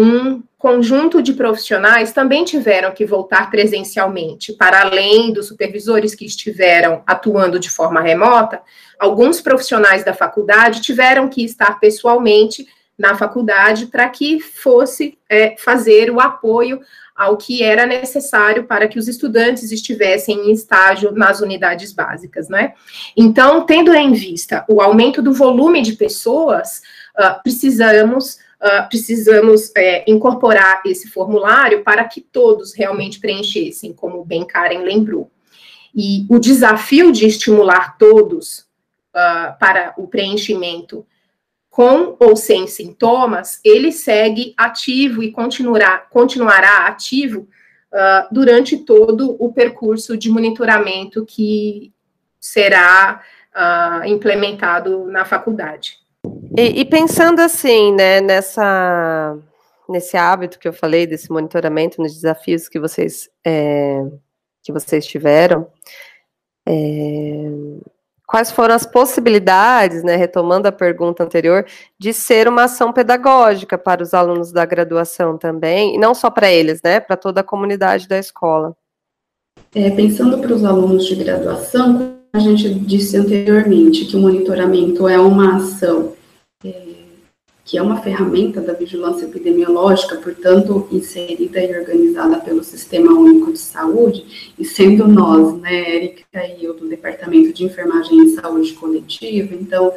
um 0.01 0.41
conjunto 0.57 1.21
de 1.21 1.33
profissionais 1.33 2.13
também 2.13 2.45
tiveram 2.45 2.93
que 2.93 3.05
voltar 3.05 3.51
presencialmente, 3.51 4.53
para 4.53 4.79
além 4.79 5.33
dos 5.33 5.47
supervisores 5.47 6.15
que 6.15 6.25
estiveram 6.25 7.03
atuando 7.05 7.59
de 7.59 7.69
forma 7.69 7.99
remota, 7.99 8.61
alguns 8.97 9.41
profissionais 9.41 10.05
da 10.05 10.13
faculdade 10.13 10.79
tiveram 10.81 11.27
que 11.27 11.43
estar 11.43 11.81
pessoalmente 11.81 12.65
na 12.97 13.17
faculdade 13.17 13.87
para 13.87 14.07
que 14.07 14.39
fosse 14.39 15.17
é, 15.29 15.55
fazer 15.57 16.09
o 16.09 16.21
apoio 16.21 16.79
ao 17.13 17.35
que 17.35 17.61
era 17.61 17.85
necessário 17.85 18.63
para 18.63 18.87
que 18.87 18.97
os 18.97 19.09
estudantes 19.09 19.69
estivessem 19.69 20.49
em 20.49 20.53
estágio 20.53 21.11
nas 21.11 21.41
unidades 21.41 21.91
básicas, 21.91 22.47
né? 22.47 22.73
Então, 23.17 23.65
tendo 23.65 23.93
em 23.93 24.13
vista 24.13 24.63
o 24.69 24.81
aumento 24.81 25.21
do 25.21 25.33
volume 25.33 25.81
de 25.81 25.93
pessoas, 25.93 26.81
uh, 27.17 27.41
precisamos 27.43 28.39
uh, 28.61 28.87
precisamos 28.89 29.71
é, 29.75 30.03
incorporar 30.09 30.81
esse 30.85 31.07
formulário 31.09 31.83
para 31.83 32.03
que 32.03 32.21
todos 32.21 32.73
realmente 32.73 33.19
preenchessem, 33.19 33.93
como 33.93 34.23
bem 34.23 34.45
Karen 34.45 34.83
lembrou. 34.83 35.31
E 35.95 36.25
o 36.29 36.39
desafio 36.39 37.11
de 37.11 37.25
estimular 37.25 37.97
todos 37.97 38.59
uh, 39.09 39.57
para 39.59 39.93
o 39.97 40.07
preenchimento 40.07 41.05
com 41.69 42.17
ou 42.19 42.35
sem 42.35 42.67
sintomas, 42.67 43.59
ele 43.63 43.91
segue 43.91 44.53
ativo 44.57 45.23
e 45.23 45.31
continuará, 45.31 45.97
continuará 45.97 46.87
ativo 46.87 47.47
uh, 47.93 48.27
durante 48.33 48.77
todo 48.77 49.35
o 49.39 49.53
percurso 49.53 50.17
de 50.17 50.29
monitoramento 50.29 51.25
que 51.25 51.93
será 52.39 53.21
uh, 53.55 54.05
implementado 54.05 55.05
na 55.05 55.25
faculdade. 55.25 55.98
E, 56.57 56.81
e, 56.81 56.85
pensando 56.85 57.39
assim, 57.39 57.93
né, 57.93 58.21
nessa, 58.21 59.37
nesse 59.87 60.17
hábito 60.17 60.57
que 60.57 60.67
eu 60.67 60.73
falei, 60.73 61.05
desse 61.05 61.31
monitoramento, 61.31 62.01
nos 62.01 62.13
desafios 62.13 62.67
que 62.67 62.79
vocês, 62.79 63.29
é, 63.45 64.03
que 64.63 64.71
vocês 64.71 65.05
tiveram, 65.05 65.67
é, 66.67 67.51
quais 68.25 68.51
foram 68.51 68.75
as 68.75 68.85
possibilidades, 68.85 70.03
né, 70.03 70.15
retomando 70.15 70.67
a 70.67 70.71
pergunta 70.71 71.23
anterior, 71.23 71.65
de 71.97 72.13
ser 72.13 72.47
uma 72.47 72.63
ação 72.63 72.91
pedagógica 72.91 73.77
para 73.77 74.01
os 74.01 74.13
alunos 74.13 74.51
da 74.51 74.65
graduação 74.65 75.37
também, 75.37 75.95
e 75.95 75.97
não 75.97 76.13
só 76.15 76.29
para 76.29 76.51
eles, 76.51 76.81
né, 76.81 76.99
para 76.99 77.15
toda 77.15 77.41
a 77.41 77.43
comunidade 77.43 78.07
da 78.07 78.17
escola? 78.17 78.75
É, 79.75 79.89
pensando 79.91 80.39
para 80.39 80.53
os 80.53 80.63
alunos 80.63 81.05
de 81.05 81.15
graduação, 81.15 82.17
a 82.33 82.39
gente 82.39 82.73
disse 82.73 83.17
anteriormente 83.17 84.05
que 84.05 84.15
o 84.15 84.19
monitoramento 84.19 85.07
é 85.07 85.19
uma 85.19 85.57
ação 85.57 86.13
que 87.69 87.77
é 87.77 87.81
uma 87.83 88.01
ferramenta 88.01 88.59
da 88.59 88.73
vigilância 88.73 89.25
epidemiológica, 89.25 90.15
portanto, 90.15 90.87
inserida 90.91 91.63
e 91.63 91.79
organizada 91.79 92.39
pelo 92.39 92.63
Sistema 92.63 93.13
Único 93.13 93.53
de 93.53 93.59
Saúde, 93.59 94.53
e 94.57 94.65
sendo 94.65 95.07
nós, 95.07 95.53
né, 95.61 95.97
Erika 95.97 96.47
e 96.47 96.65
eu, 96.65 96.73
do 96.73 96.89
Departamento 96.89 97.53
de 97.53 97.65
Enfermagem 97.65 98.25
e 98.25 98.29
Saúde 98.29 98.73
Coletiva, 98.73 99.53
então, 99.53 99.93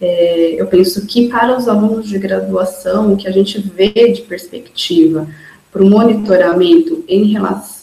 é, 0.00 0.54
eu 0.56 0.68
penso 0.68 1.04
que 1.04 1.28
para 1.28 1.56
os 1.56 1.66
alunos 1.66 2.08
de 2.08 2.16
graduação, 2.16 3.12
o 3.12 3.16
que 3.16 3.26
a 3.26 3.32
gente 3.32 3.60
vê 3.60 3.90
de 4.12 4.22
perspectiva 4.22 5.26
para 5.72 5.82
o 5.82 5.90
monitoramento 5.90 7.04
em 7.08 7.36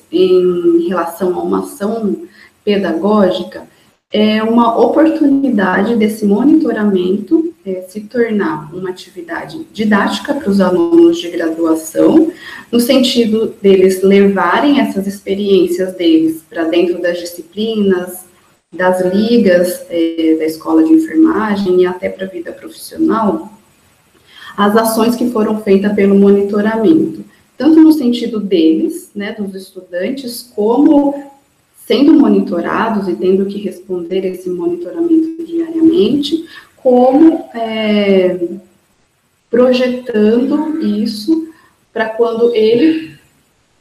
em 0.09 0.87
relação 0.87 1.37
a 1.37 1.43
uma 1.43 1.59
ação 1.59 2.15
pedagógica, 2.63 3.67
é 4.09 4.41
uma 4.41 4.77
oportunidade 4.79 5.97
desse 5.97 6.23
monitoramento 6.23 7.52
é, 7.65 7.81
se 7.87 8.01
tornar 8.01 8.73
uma 8.73 8.89
atividade 8.89 9.65
didática 9.71 10.33
para 10.33 10.49
os 10.49 10.59
alunos 10.59 11.17
de 11.19 11.29
graduação, 11.29 12.31
no 12.71 12.79
sentido 12.79 13.55
deles 13.61 14.03
levarem 14.03 14.79
essas 14.79 15.07
experiências 15.07 15.93
deles 15.93 16.43
para 16.49 16.65
dentro 16.65 17.01
das 17.01 17.19
disciplinas, 17.19 18.25
das 18.71 19.01
ligas 19.13 19.85
é, 19.89 20.35
da 20.37 20.45
escola 20.45 20.83
de 20.83 20.93
enfermagem 20.93 21.81
e 21.81 21.85
até 21.85 22.09
para 22.09 22.25
a 22.25 22.29
vida 22.29 22.51
profissional, 22.51 23.53
as 24.57 24.75
ações 24.75 25.15
que 25.15 25.29
foram 25.31 25.61
feitas 25.61 25.93
pelo 25.93 26.15
monitoramento, 26.15 27.23
tanto 27.57 27.81
no 27.81 27.91
sentido 27.93 28.39
deles, 28.39 29.09
né, 29.15 29.33
dos 29.33 29.55
estudantes, 29.55 30.51
como 30.55 31.31
sendo 31.85 32.13
monitorados 32.13 33.07
e 33.07 33.15
tendo 33.15 33.45
que 33.45 33.59
responder 33.59 34.25
esse 34.25 34.49
monitoramento 34.49 35.43
diariamente, 35.45 36.45
como 36.83 37.49
é, 37.55 38.37
projetando 39.49 40.81
isso 40.85 41.47
para 41.93 42.09
quando 42.09 42.53
ele, 42.53 43.17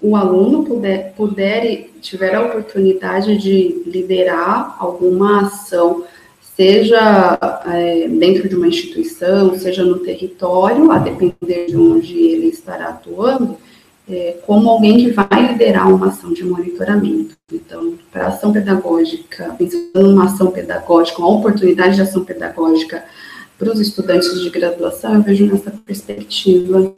o 0.00 0.14
aluno, 0.14 0.64
puder, 0.64 1.12
puder 1.14 1.64
e 1.64 1.76
tiver 2.00 2.34
a 2.34 2.42
oportunidade 2.42 3.36
de 3.36 3.82
liderar 3.86 4.76
alguma 4.78 5.46
ação, 5.46 6.04
seja 6.40 7.38
é, 7.66 8.06
dentro 8.08 8.48
de 8.48 8.54
uma 8.54 8.68
instituição, 8.68 9.58
seja 9.58 9.84
no 9.84 9.98
território, 9.98 10.92
a 10.92 10.98
depender 10.98 11.66
de 11.66 11.76
onde 11.76 12.16
ele 12.16 12.46
estará 12.48 12.90
atuando, 12.90 13.56
é, 14.08 14.38
como 14.44 14.68
alguém 14.68 14.98
que 14.98 15.10
vai 15.10 15.52
liderar 15.52 15.88
uma 15.88 16.08
ação 16.08 16.32
de 16.32 16.44
monitoramento. 16.44 17.36
Então, 17.52 17.98
para 18.10 18.28
ação 18.28 18.52
pedagógica, 18.52 19.54
pensando 19.56 19.90
numa 19.94 20.24
ação 20.24 20.50
pedagógica, 20.50 21.20
uma 21.20 21.30
oportunidade 21.30 21.96
de 21.96 22.02
ação 22.02 22.24
pedagógica 22.24 23.04
para 23.58 23.70
os 23.70 23.80
estudantes 23.80 24.40
de 24.40 24.50
graduação, 24.50 25.14
eu 25.14 25.22
vejo 25.22 25.46
nessa 25.46 25.70
perspectiva. 25.70 26.94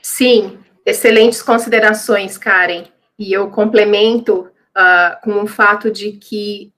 Sim, 0.00 0.58
excelentes 0.84 1.42
considerações, 1.42 2.38
Karen. 2.38 2.84
E 3.18 3.32
eu 3.32 3.50
complemento 3.50 4.48
uh, 4.76 5.22
com 5.22 5.42
o 5.42 5.46
fato 5.46 5.90
de 5.90 6.12
que 6.12 6.72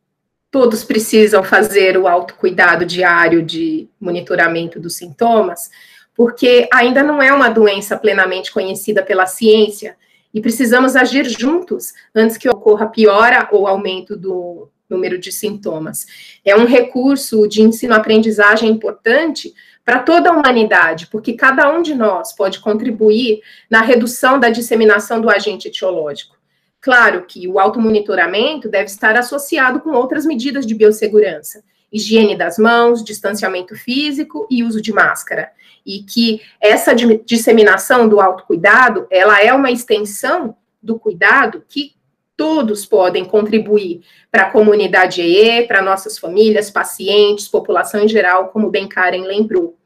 todos 0.51 0.85
precisam 0.85 1.43
fazer 1.43 1.97
o 1.97 2.09
autocuidado 2.09 2.85
diário 2.85 3.43
de 3.43 3.89
monitoramento 4.01 4.79
dos 4.79 4.97
sintomas, 4.97 5.71
porque 6.15 6.69
ainda 6.73 7.03
não 7.03 7.23
é 7.23 7.33
uma 7.33 7.49
doença 7.49 7.97
plenamente 7.97 8.53
conhecida 8.53 9.03
pela 9.03 9.27
ciência 9.27 9.97
e 10.33 10.41
precisamos 10.41 10.97
agir 10.97 11.29
juntos 11.29 11.93
antes 12.15 12.37
que 12.37 12.49
ocorra 12.49 12.87
piora 12.87 13.49
ou 13.53 13.67
aumento 13.67 14.17
do 14.17 14.69
número 14.89 15.19
de 15.19 15.33
sintomas. 15.33 16.07
É 16.45 16.55
um 16.55 16.67
recurso 16.67 17.49
de 17.49 17.63
ensino-aprendizagem 17.63 18.69
importante 18.69 19.55
para 19.85 19.99
toda 19.99 20.31
a 20.31 20.33
humanidade, 20.33 21.09
porque 21.09 21.33
cada 21.33 21.71
um 21.73 21.83
de 21.83 21.95
nós 21.95 22.33
pode 22.33 22.61
contribuir 22.61 23.41
na 23.69 23.81
redução 23.81 24.39
da 24.39 24.49
disseminação 24.49 25.21
do 25.21 25.31
agente 25.31 25.69
etiológico. 25.69 26.37
Claro 26.81 27.25
que 27.27 27.49
o 27.49 27.59
automonitoramento 27.59 28.69
deve 28.69 28.87
estar 28.87 29.17
associado 29.17 29.81
com 29.81 29.91
outras 29.91 30.27
medidas 30.27 30.67
de 30.67 30.75
biossegurança, 30.75 31.63
higiene 31.93 32.37
das 32.37 32.59
mãos, 32.59 33.05
distanciamento 33.05 33.77
físico 33.77 34.47
e 34.51 34.63
uso 34.63 34.81
de 34.81 34.93
máscara. 34.93 35.51
E 35.85 36.03
que 36.03 36.41
essa 36.61 36.95
disseminação 36.95 38.09
do 38.09 38.21
autocuidado, 38.21 39.07
ela 39.11 39.43
é 39.43 39.53
uma 39.53 39.71
extensão 39.71 40.57
do 40.83 40.99
cuidado 40.99 41.65
que 41.69 41.95
todos 42.37 42.85
podem 42.85 43.25
contribuir 43.25 44.03
para 44.31 44.45
a 44.45 44.51
comunidade 44.51 45.21
EE, 45.21 45.67
para 45.67 45.83
nossas 45.83 46.19
famílias, 46.19 46.71
pacientes, 46.71 47.47
população 47.47 48.03
em 48.03 48.09
geral, 48.09 48.49
como 48.49 48.71
bem 48.71 48.89
Karen 48.89 49.23
lembrou. 49.23 49.77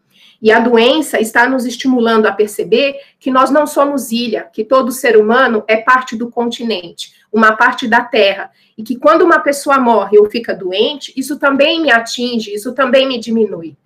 E 0.41 0.53
a 0.53 0.61
doença 0.61 1.21
está 1.21 1.49
nos 1.49 1.65
estimulando 1.65 2.27
a 2.27 2.33
perceber 2.33 3.01
que 3.19 3.31
nós 3.31 3.51
não 3.51 3.67
somos 3.67 4.13
ilha, 4.13 4.49
que 4.53 4.65
todo 4.65 4.93
ser 4.93 5.17
humano 5.17 5.65
é 5.67 5.77
parte 5.77 6.15
do 6.15 6.31
continente, 6.31 7.13
uma 7.33 7.57
parte 7.57 7.89
da 7.89 8.03
Terra, 8.03 8.51
e 8.77 8.83
que 8.83 8.97
quando 8.97 9.23
uma 9.23 9.41
pessoa 9.41 9.79
morre 9.79 10.19
ou 10.19 10.31
fica 10.31 10.55
doente, 10.55 11.13
isso 11.17 11.39
também 11.39 11.81
me 11.81 11.91
atinge, 11.91 12.53
isso 12.53 12.75
também 12.75 13.09
me 13.09 13.19
diminui. 13.19 13.77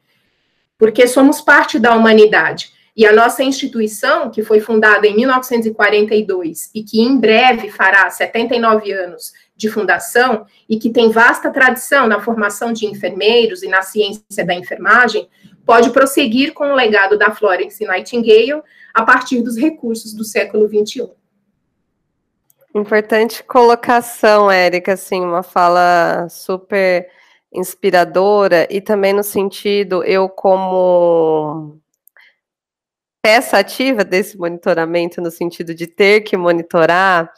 Porque 0.80 1.06
somos 1.06 1.40
parte 1.40 1.78
da 1.78 1.94
humanidade. 1.94 2.72
E 2.96 3.06
a 3.06 3.12
nossa 3.12 3.44
instituição, 3.44 4.30
que 4.30 4.42
foi 4.42 4.60
fundada 4.60 5.06
em 5.06 5.14
1942 5.14 6.70
e 6.74 6.82
que 6.82 7.00
em 7.00 7.16
breve 7.16 7.70
fará 7.70 8.10
79 8.10 8.90
anos 8.90 9.32
de 9.56 9.68
fundação 9.68 10.46
e 10.68 10.78
que 10.78 10.90
tem 10.90 11.10
vasta 11.10 11.50
tradição 11.50 12.08
na 12.08 12.20
formação 12.20 12.72
de 12.72 12.86
enfermeiros 12.86 13.62
e 13.62 13.68
na 13.68 13.82
ciência 13.82 14.44
da 14.44 14.54
enfermagem, 14.54 15.28
pode 15.64 15.90
prosseguir 15.90 16.52
com 16.52 16.72
o 16.72 16.74
legado 16.74 17.16
da 17.16 17.30
Florence 17.30 17.84
Nightingale 17.84 18.62
a 18.92 19.04
partir 19.04 19.42
dos 19.42 19.56
recursos 19.56 20.12
do 20.12 20.24
século 20.24 20.66
XXI. 20.66 21.10
Importante 22.74 23.42
colocação, 23.44 24.50
Érica, 24.50 24.94
assim, 24.94 25.20
uma 25.20 25.42
fala 25.42 26.26
super 26.28 27.08
inspiradora 27.52 28.66
e 28.70 28.80
também 28.80 29.12
no 29.12 29.22
sentido, 29.22 30.04
eu 30.04 30.28
como 30.28 31.78
peça 33.22 33.58
ativa 33.58 34.04
desse 34.04 34.38
monitoramento, 34.38 35.20
no 35.20 35.30
sentido 35.30 35.74
de 35.74 35.86
ter 35.86 36.22
que 36.22 36.36
monitorar, 36.36 37.30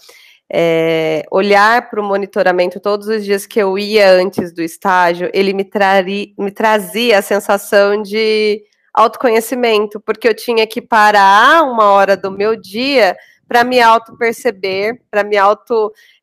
é, 0.52 1.25
olhar 1.31 1.88
para 1.88 2.00
o 2.00 2.04
monitoramento 2.04 2.78
todos 2.78 3.09
os 3.09 3.25
dias 3.25 3.47
que 3.47 3.59
eu 3.59 3.78
ia 3.78 4.11
antes 4.12 4.52
do 4.52 4.62
estágio, 4.62 5.31
ele 5.33 5.52
me, 5.52 5.64
trari, 5.64 6.35
me 6.38 6.50
trazia 6.50 7.19
a 7.19 7.23
sensação 7.23 8.02
de 8.02 8.62
autoconhecimento, 8.92 9.99
porque 9.99 10.28
eu 10.28 10.35
tinha 10.35 10.66
que 10.66 10.83
parar 10.83 11.62
uma 11.64 11.90
hora 11.90 12.16
do 12.16 12.31
meu 12.31 12.54
dia 12.54 13.16
para 13.49 13.64
me 13.64 13.81
auto-perceber, 13.81 15.00
para 15.11 15.25
me 15.25 15.37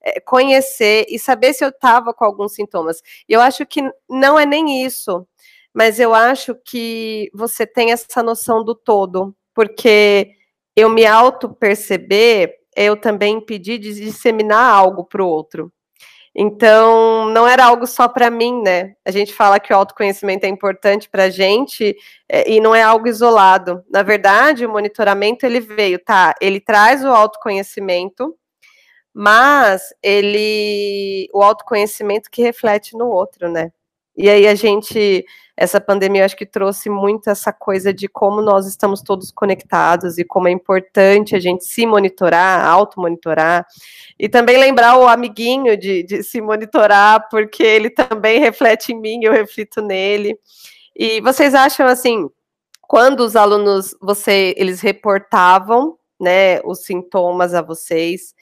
auto-conhecer 0.05 1.05
e 1.09 1.19
saber 1.19 1.53
se 1.53 1.63
eu 1.63 1.69
estava 1.69 2.13
com 2.13 2.25
alguns 2.25 2.53
sintomas. 2.53 3.01
E 3.27 3.33
eu 3.33 3.41
acho 3.41 3.65
que 3.65 3.81
não 4.09 4.39
é 4.39 4.45
nem 4.45 4.85
isso, 4.85 5.27
mas 5.73 5.99
eu 5.99 6.13
acho 6.13 6.55
que 6.65 7.29
você 7.33 7.65
tem 7.65 7.91
essa 7.91 8.23
noção 8.23 8.63
do 8.63 8.75
todo, 8.75 9.35
porque 9.53 10.31
eu 10.75 10.89
me 10.89 11.05
auto-perceber 11.05 12.59
eu 12.75 12.95
também 12.95 13.35
impedir 13.35 13.77
de 13.77 13.93
disseminar 13.93 14.73
algo 14.73 15.03
para 15.03 15.23
o 15.23 15.27
outro. 15.27 15.71
Então, 16.33 17.25
não 17.31 17.47
era 17.47 17.65
algo 17.65 17.85
só 17.87 18.07
para 18.07 18.29
mim, 18.29 18.61
né? 18.61 18.93
A 19.03 19.11
gente 19.11 19.33
fala 19.33 19.59
que 19.59 19.73
o 19.73 19.75
autoconhecimento 19.75 20.45
é 20.45 20.47
importante 20.47 21.09
para 21.09 21.23
a 21.23 21.29
gente 21.29 21.95
é, 22.29 22.49
e 22.49 22.61
não 22.61 22.73
é 22.73 22.81
algo 22.81 23.07
isolado. 23.07 23.83
Na 23.91 24.03
verdade, 24.03 24.65
o 24.65 24.71
monitoramento 24.71 25.45
ele 25.45 25.59
veio, 25.59 25.99
tá? 25.99 26.33
Ele 26.39 26.61
traz 26.61 27.03
o 27.03 27.09
autoconhecimento, 27.09 28.33
mas 29.21 29.93
ele 30.01 31.27
o 31.33 31.43
autoconhecimento 31.43 32.31
que 32.31 32.41
reflete 32.41 32.95
no 32.95 33.07
outro, 33.09 33.49
né? 33.51 33.69
E 34.15 34.29
aí 34.29 34.47
a 34.47 34.55
gente 34.55 35.25
essa 35.57 35.81
pandemia 35.81 36.23
acho 36.23 36.37
que 36.37 36.45
trouxe 36.45 36.89
muito 36.89 37.29
essa 37.29 37.51
coisa 37.51 37.93
de 37.93 38.07
como 38.07 38.41
nós 38.41 38.65
estamos 38.65 39.01
todos 39.01 39.29
conectados 39.29 40.17
e 40.17 40.23
como 40.23 40.47
é 40.47 40.51
importante 40.51 41.35
a 41.35 41.39
gente 41.41 41.65
se 41.65 41.85
monitorar, 41.85 42.65
auto-monitorar, 42.65 43.67
e 44.17 44.29
também 44.29 44.57
lembrar 44.57 44.97
o 44.97 45.05
amiguinho 45.05 45.75
de, 45.75 46.01
de 46.03 46.23
se 46.23 46.39
monitorar, 46.39 47.27
porque 47.29 47.61
ele 47.61 47.89
também 47.89 48.39
reflete 48.39 48.93
em 48.93 49.01
mim, 49.01 49.25
eu 49.25 49.33
reflito 49.33 49.81
nele. 49.81 50.39
E 50.95 51.19
vocês 51.19 51.53
acham 51.53 51.85
assim, 51.87 52.29
quando 52.83 53.19
os 53.19 53.35
alunos, 53.35 53.93
você, 54.01 54.53
eles 54.55 54.79
reportavam, 54.79 55.97
né, 56.17 56.61
os 56.63 56.85
sintomas 56.85 57.53
a 57.53 57.61
vocês, 57.61 58.33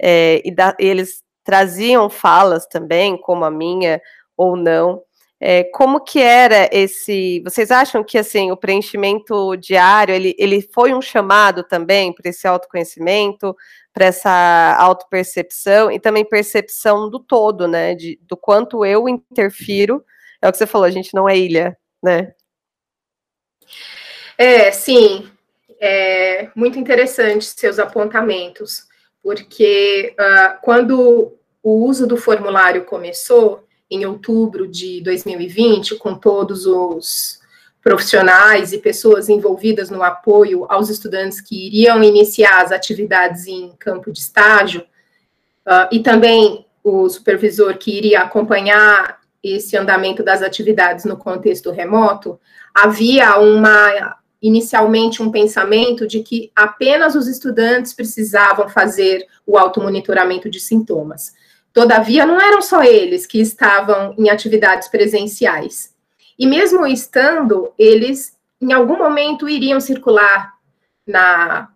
é, 0.00 0.40
e, 0.44 0.54
da, 0.54 0.74
eles 0.78 1.22
traziam 1.44 2.08
falas 2.08 2.66
também, 2.66 3.16
como 3.16 3.44
a 3.44 3.50
minha, 3.50 4.00
ou 4.36 4.56
não, 4.56 5.02
é, 5.42 5.64
como 5.64 6.04
que 6.04 6.20
era 6.20 6.68
esse? 6.70 7.40
Vocês 7.42 7.70
acham 7.70 8.04
que 8.04 8.18
assim 8.18 8.50
o 8.52 8.56
preenchimento 8.56 9.56
diário 9.56 10.14
ele, 10.14 10.34
ele 10.38 10.60
foi 10.60 10.92
um 10.92 11.00
chamado 11.00 11.62
também 11.64 12.12
para 12.12 12.28
esse 12.28 12.46
autoconhecimento, 12.46 13.56
para 13.90 14.04
essa 14.04 14.76
autopercepção 14.78 15.90
e 15.90 15.98
também 15.98 16.26
percepção 16.26 17.08
do 17.08 17.18
todo, 17.18 17.66
né? 17.66 17.94
De, 17.94 18.20
do 18.22 18.36
quanto 18.36 18.84
eu 18.84 19.08
interfiro. 19.08 20.04
É 20.42 20.48
o 20.48 20.52
que 20.52 20.58
você 20.58 20.66
falou, 20.66 20.86
a 20.86 20.90
gente 20.90 21.14
não 21.14 21.26
é 21.26 21.38
ilha, 21.38 21.76
né? 22.02 22.34
É, 24.36 24.70
sim. 24.72 25.26
É 25.80 26.50
muito 26.54 26.78
interessante 26.78 27.46
seus 27.46 27.78
apontamentos, 27.78 28.84
porque 29.22 30.14
uh, 30.18 30.58
quando 30.62 31.32
o 31.62 31.84
uso 31.86 32.06
do 32.06 32.16
formulário 32.16 32.84
começou, 32.84 33.64
em 33.90 34.06
outubro 34.06 34.68
de 34.68 35.02
2020, 35.02 35.96
com 35.96 36.14
todos 36.14 36.64
os 36.64 37.40
profissionais 37.82 38.72
e 38.72 38.78
pessoas 38.78 39.28
envolvidas 39.28 39.90
no 39.90 40.02
apoio 40.02 40.64
aos 40.68 40.88
estudantes 40.88 41.40
que 41.40 41.66
iriam 41.66 42.02
iniciar 42.02 42.62
as 42.62 42.72
atividades 42.72 43.46
em 43.46 43.72
campo 43.78 44.12
de 44.12 44.18
estágio, 44.18 44.82
uh, 45.66 45.88
e 45.90 46.00
também 46.00 46.66
o 46.84 47.08
supervisor 47.08 47.76
que 47.76 47.96
iria 47.96 48.20
acompanhar 48.20 49.20
esse 49.42 49.76
andamento 49.76 50.22
das 50.22 50.42
atividades 50.42 51.04
no 51.04 51.16
contexto 51.16 51.70
remoto, 51.70 52.38
havia 52.74 53.38
uma 53.38 54.16
inicialmente 54.42 55.22
um 55.22 55.30
pensamento 55.30 56.06
de 56.06 56.22
que 56.22 56.50
apenas 56.56 57.14
os 57.14 57.26
estudantes 57.26 57.92
precisavam 57.92 58.68
fazer 58.68 59.26
o 59.46 59.58
automonitoramento 59.58 60.48
de 60.48 60.58
sintomas. 60.58 61.34
Todavia, 61.72 62.26
não 62.26 62.40
eram 62.40 62.62
só 62.62 62.82
eles 62.82 63.26
que 63.26 63.40
estavam 63.40 64.14
em 64.18 64.28
atividades 64.28 64.88
presenciais. 64.88 65.94
E 66.38 66.46
mesmo 66.46 66.86
estando, 66.86 67.72
eles 67.78 68.36
em 68.60 68.72
algum 68.72 68.96
momento 68.96 69.48
iriam 69.48 69.80
circular 69.80 70.54
na 71.06 71.68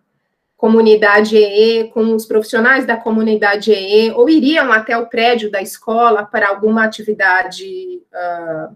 comunidade 0.57 1.35
EE 1.35 1.89
com 1.89 2.15
os 2.15 2.25
profissionais 2.25 2.85
da 2.85 2.97
comunidade 2.97 3.71
EE 3.71 4.11
ou 4.11 4.29
iriam 4.29 4.71
até 4.71 4.97
o 4.97 5.07
prédio 5.07 5.51
da 5.51 5.61
escola 5.61 6.25
para 6.25 6.49
alguma 6.49 6.83
atividade 6.83 8.01
uh, 8.11 8.75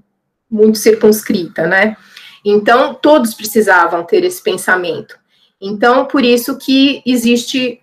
muito 0.49 0.78
circunscrita, 0.78 1.67
né? 1.67 1.95
Então, 2.43 2.93
todos 2.93 3.34
precisavam 3.34 4.04
ter 4.04 4.23
esse 4.23 4.41
pensamento. 4.41 5.17
Então, 5.62 6.06
por 6.06 6.23
isso 6.23 6.58
que 6.58 7.02
existe 7.06 7.82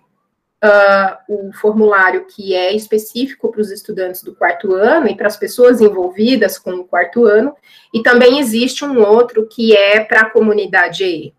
uh, 0.63 1.17
o 1.27 1.53
formulário 1.53 2.25
que 2.25 2.55
é 2.55 2.75
específico 2.75 3.51
para 3.51 3.61
os 3.61 3.71
estudantes 3.71 4.23
do 4.23 4.33
quarto 4.35 4.73
ano 4.73 5.07
e 5.07 5.15
para 5.15 5.27
as 5.27 5.37
pessoas 5.37 5.79
envolvidas 5.81 6.57
com 6.57 6.71
o 6.71 6.83
quarto 6.83 7.25
ano, 7.25 7.55
e 7.93 8.01
também 8.01 8.39
existe 8.39 8.83
um 8.83 9.01
outro 9.01 9.47
que 9.47 9.75
é 9.75 9.99
para 9.99 10.21
a 10.21 10.29
comunidade 10.29 11.03
EE. 11.03 11.33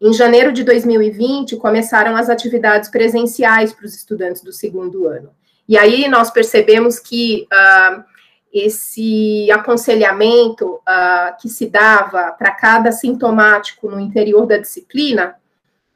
Em 0.00 0.12
janeiro 0.12 0.52
de 0.52 0.62
2020, 0.62 1.56
começaram 1.56 2.16
as 2.16 2.28
atividades 2.28 2.90
presenciais 2.90 3.72
para 3.72 3.86
os 3.86 3.94
estudantes 3.94 4.42
do 4.42 4.52
segundo 4.52 5.08
ano. 5.08 5.30
E 5.68 5.76
aí 5.76 6.06
nós 6.06 6.30
percebemos 6.30 6.98
que 6.98 7.46
uh, 7.52 8.04
esse 8.52 9.50
aconselhamento 9.50 10.74
uh, 10.74 11.36
que 11.40 11.48
se 11.48 11.66
dava 11.66 12.32
para 12.32 12.52
cada 12.52 12.92
sintomático 12.92 13.90
no 13.90 14.00
interior 14.00 14.46
da 14.46 14.56
disciplina 14.56 15.36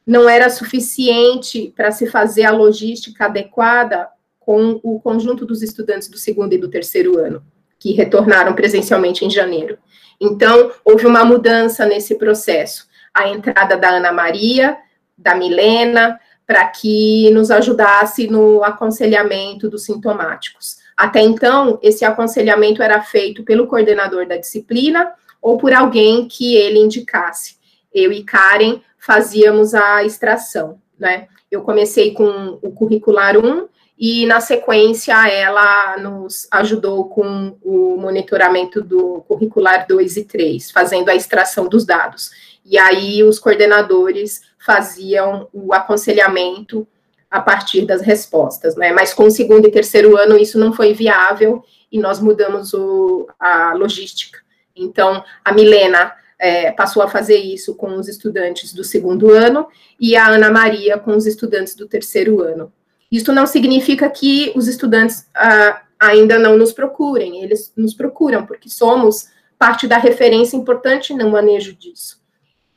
não 0.05 0.27
era 0.27 0.49
suficiente 0.49 1.73
para 1.75 1.91
se 1.91 2.07
fazer 2.07 2.43
a 2.43 2.51
logística 2.51 3.25
adequada 3.25 4.09
com 4.39 4.79
o 4.83 4.99
conjunto 4.99 5.45
dos 5.45 5.61
estudantes 5.61 6.07
do 6.07 6.17
segundo 6.17 6.53
e 6.53 6.57
do 6.57 6.69
terceiro 6.69 7.17
ano, 7.17 7.43
que 7.79 7.93
retornaram 7.93 8.53
presencialmente 8.53 9.23
em 9.23 9.29
janeiro. 9.29 9.77
Então, 10.19 10.71
houve 10.83 11.05
uma 11.05 11.23
mudança 11.23 11.85
nesse 11.85 12.15
processo. 12.15 12.87
A 13.13 13.27
entrada 13.27 13.77
da 13.77 13.89
Ana 13.89 14.11
Maria, 14.11 14.77
da 15.17 15.35
Milena, 15.35 16.19
para 16.45 16.65
que 16.67 17.29
nos 17.31 17.49
ajudasse 17.49 18.27
no 18.27 18.63
aconselhamento 18.63 19.69
dos 19.69 19.85
sintomáticos. 19.85 20.80
Até 21.01 21.19
então, 21.19 21.79
esse 21.81 22.05
aconselhamento 22.05 22.83
era 22.83 23.01
feito 23.01 23.43
pelo 23.43 23.65
coordenador 23.65 24.27
da 24.27 24.37
disciplina 24.37 25.11
ou 25.41 25.57
por 25.57 25.73
alguém 25.73 26.27
que 26.27 26.55
ele 26.55 26.77
indicasse. 26.77 27.55
Eu 27.91 28.11
e 28.11 28.23
Karen 28.23 28.79
fazíamos 28.99 29.73
a 29.73 30.03
extração, 30.03 30.79
né? 30.99 31.27
Eu 31.49 31.63
comecei 31.63 32.13
com 32.13 32.59
o 32.61 32.71
curricular 32.71 33.35
1 33.35 33.67
e 33.97 34.27
na 34.27 34.39
sequência 34.39 35.27
ela 35.27 35.97
nos 35.97 36.47
ajudou 36.51 37.09
com 37.09 37.57
o 37.63 37.97
monitoramento 37.97 38.79
do 38.79 39.23
curricular 39.27 39.87
2 39.87 40.17
e 40.17 40.23
3, 40.25 40.69
fazendo 40.69 41.09
a 41.09 41.15
extração 41.15 41.67
dos 41.67 41.83
dados. 41.83 42.29
E 42.63 42.77
aí 42.77 43.23
os 43.23 43.39
coordenadores 43.39 44.43
faziam 44.63 45.49
o 45.51 45.73
aconselhamento 45.73 46.87
a 47.31 47.39
partir 47.41 47.85
das 47.85 48.01
respostas, 48.01 48.75
né? 48.75 48.91
Mas 48.91 49.13
com 49.13 49.23
o 49.23 49.31
segundo 49.31 49.65
e 49.65 49.71
terceiro 49.71 50.17
ano 50.17 50.37
isso 50.37 50.59
não 50.59 50.73
foi 50.73 50.93
viável 50.93 51.63
e 51.89 51.97
nós 51.97 52.19
mudamos 52.19 52.73
o, 52.73 53.27
a 53.39 53.73
logística. 53.73 54.39
Então, 54.75 55.23
a 55.43 55.53
Milena 55.53 56.13
é, 56.37 56.71
passou 56.71 57.01
a 57.01 57.07
fazer 57.07 57.37
isso 57.37 57.75
com 57.75 57.95
os 57.95 58.09
estudantes 58.09 58.73
do 58.73 58.83
segundo 58.83 59.31
ano 59.31 59.67
e 59.99 60.15
a 60.15 60.27
Ana 60.27 60.51
Maria 60.51 60.97
com 60.97 61.15
os 61.15 61.25
estudantes 61.25 61.73
do 61.73 61.87
terceiro 61.87 62.41
ano. 62.41 62.71
Isso 63.09 63.31
não 63.31 63.45
significa 63.45 64.09
que 64.09 64.51
os 64.55 64.67
estudantes 64.67 65.27
ah, 65.35 65.81
ainda 65.99 66.39
não 66.39 66.57
nos 66.57 66.73
procurem, 66.73 67.43
eles 67.43 67.71
nos 67.77 67.93
procuram, 67.93 68.45
porque 68.45 68.69
somos 68.69 69.27
parte 69.59 69.87
da 69.87 69.97
referência 69.97 70.57
importante 70.57 71.13
no 71.13 71.29
manejo 71.29 71.73
disso. 71.75 72.19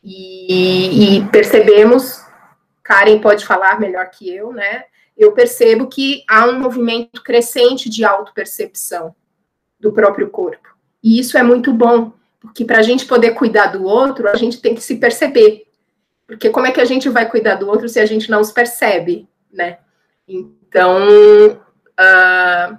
E, 0.02 1.16
e 1.16 1.24
percebemos, 1.28 2.20
Karen 2.84 3.18
pode 3.18 3.46
falar 3.46 3.80
melhor 3.80 4.08
que 4.10 4.32
eu, 4.32 4.52
né? 4.52 4.84
Eu 5.16 5.32
percebo 5.32 5.86
que 5.86 6.22
há 6.28 6.46
um 6.46 6.60
movimento 6.60 7.22
crescente 7.22 7.88
de 7.88 8.04
autopercepção 8.04 9.14
do 9.80 9.90
próprio 9.90 10.28
corpo. 10.28 10.76
E 11.02 11.18
isso 11.18 11.38
é 11.38 11.42
muito 11.42 11.72
bom, 11.72 12.12
porque 12.40 12.64
para 12.64 12.78
a 12.78 12.82
gente 12.82 13.06
poder 13.06 13.32
cuidar 13.32 13.68
do 13.68 13.84
outro, 13.84 14.28
a 14.28 14.36
gente 14.36 14.60
tem 14.60 14.74
que 14.74 14.82
se 14.82 14.96
perceber. 14.96 15.66
Porque 16.26 16.50
como 16.50 16.66
é 16.66 16.72
que 16.72 16.80
a 16.80 16.84
gente 16.84 17.08
vai 17.08 17.28
cuidar 17.28 17.54
do 17.54 17.68
outro 17.68 17.88
se 17.88 17.98
a 17.98 18.06
gente 18.06 18.30
não 18.30 18.44
se 18.44 18.52
percebe, 18.52 19.28
né? 19.52 19.78
Então, 20.26 21.06
uh, 21.52 22.78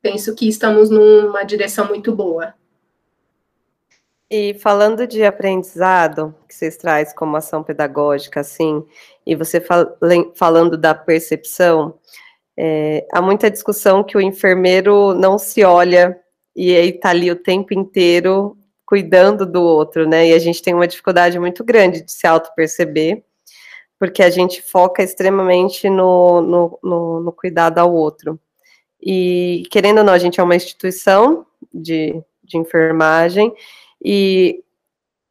penso 0.00 0.34
que 0.34 0.48
estamos 0.48 0.90
numa 0.90 1.44
direção 1.44 1.86
muito 1.86 2.14
boa. 2.14 2.54
E 4.36 4.52
falando 4.54 5.06
de 5.06 5.22
aprendizado, 5.22 6.34
que 6.48 6.54
vocês 6.56 6.76
traz 6.76 7.12
como 7.12 7.36
ação 7.36 7.62
pedagógica, 7.62 8.40
assim, 8.40 8.84
e 9.24 9.36
você 9.36 9.60
fal 9.60 9.96
falando 10.34 10.76
da 10.76 10.92
percepção, 10.92 11.94
é, 12.58 13.06
há 13.12 13.22
muita 13.22 13.48
discussão 13.48 14.02
que 14.02 14.16
o 14.16 14.20
enfermeiro 14.20 15.14
não 15.14 15.38
se 15.38 15.62
olha 15.62 16.18
e 16.56 16.72
está 16.72 17.10
ali 17.10 17.30
o 17.30 17.36
tempo 17.36 17.72
inteiro 17.72 18.58
cuidando 18.84 19.46
do 19.46 19.62
outro, 19.62 20.04
né? 20.04 20.26
E 20.26 20.32
a 20.32 20.38
gente 20.40 20.60
tem 20.60 20.74
uma 20.74 20.88
dificuldade 20.88 21.38
muito 21.38 21.62
grande 21.62 22.02
de 22.02 22.10
se 22.10 22.26
auto-perceber 22.26 23.22
porque 24.00 24.20
a 24.20 24.30
gente 24.30 24.60
foca 24.62 25.00
extremamente 25.00 25.88
no, 25.88 26.40
no, 26.40 26.78
no, 26.82 27.20
no 27.20 27.32
cuidado 27.32 27.78
ao 27.78 27.94
outro. 27.94 28.40
E, 29.00 29.62
querendo 29.70 29.98
ou 29.98 30.04
não, 30.04 30.12
a 30.12 30.18
gente 30.18 30.40
é 30.40 30.42
uma 30.42 30.56
instituição 30.56 31.46
de, 31.72 32.20
de 32.42 32.58
enfermagem, 32.58 33.54
e 34.04 34.62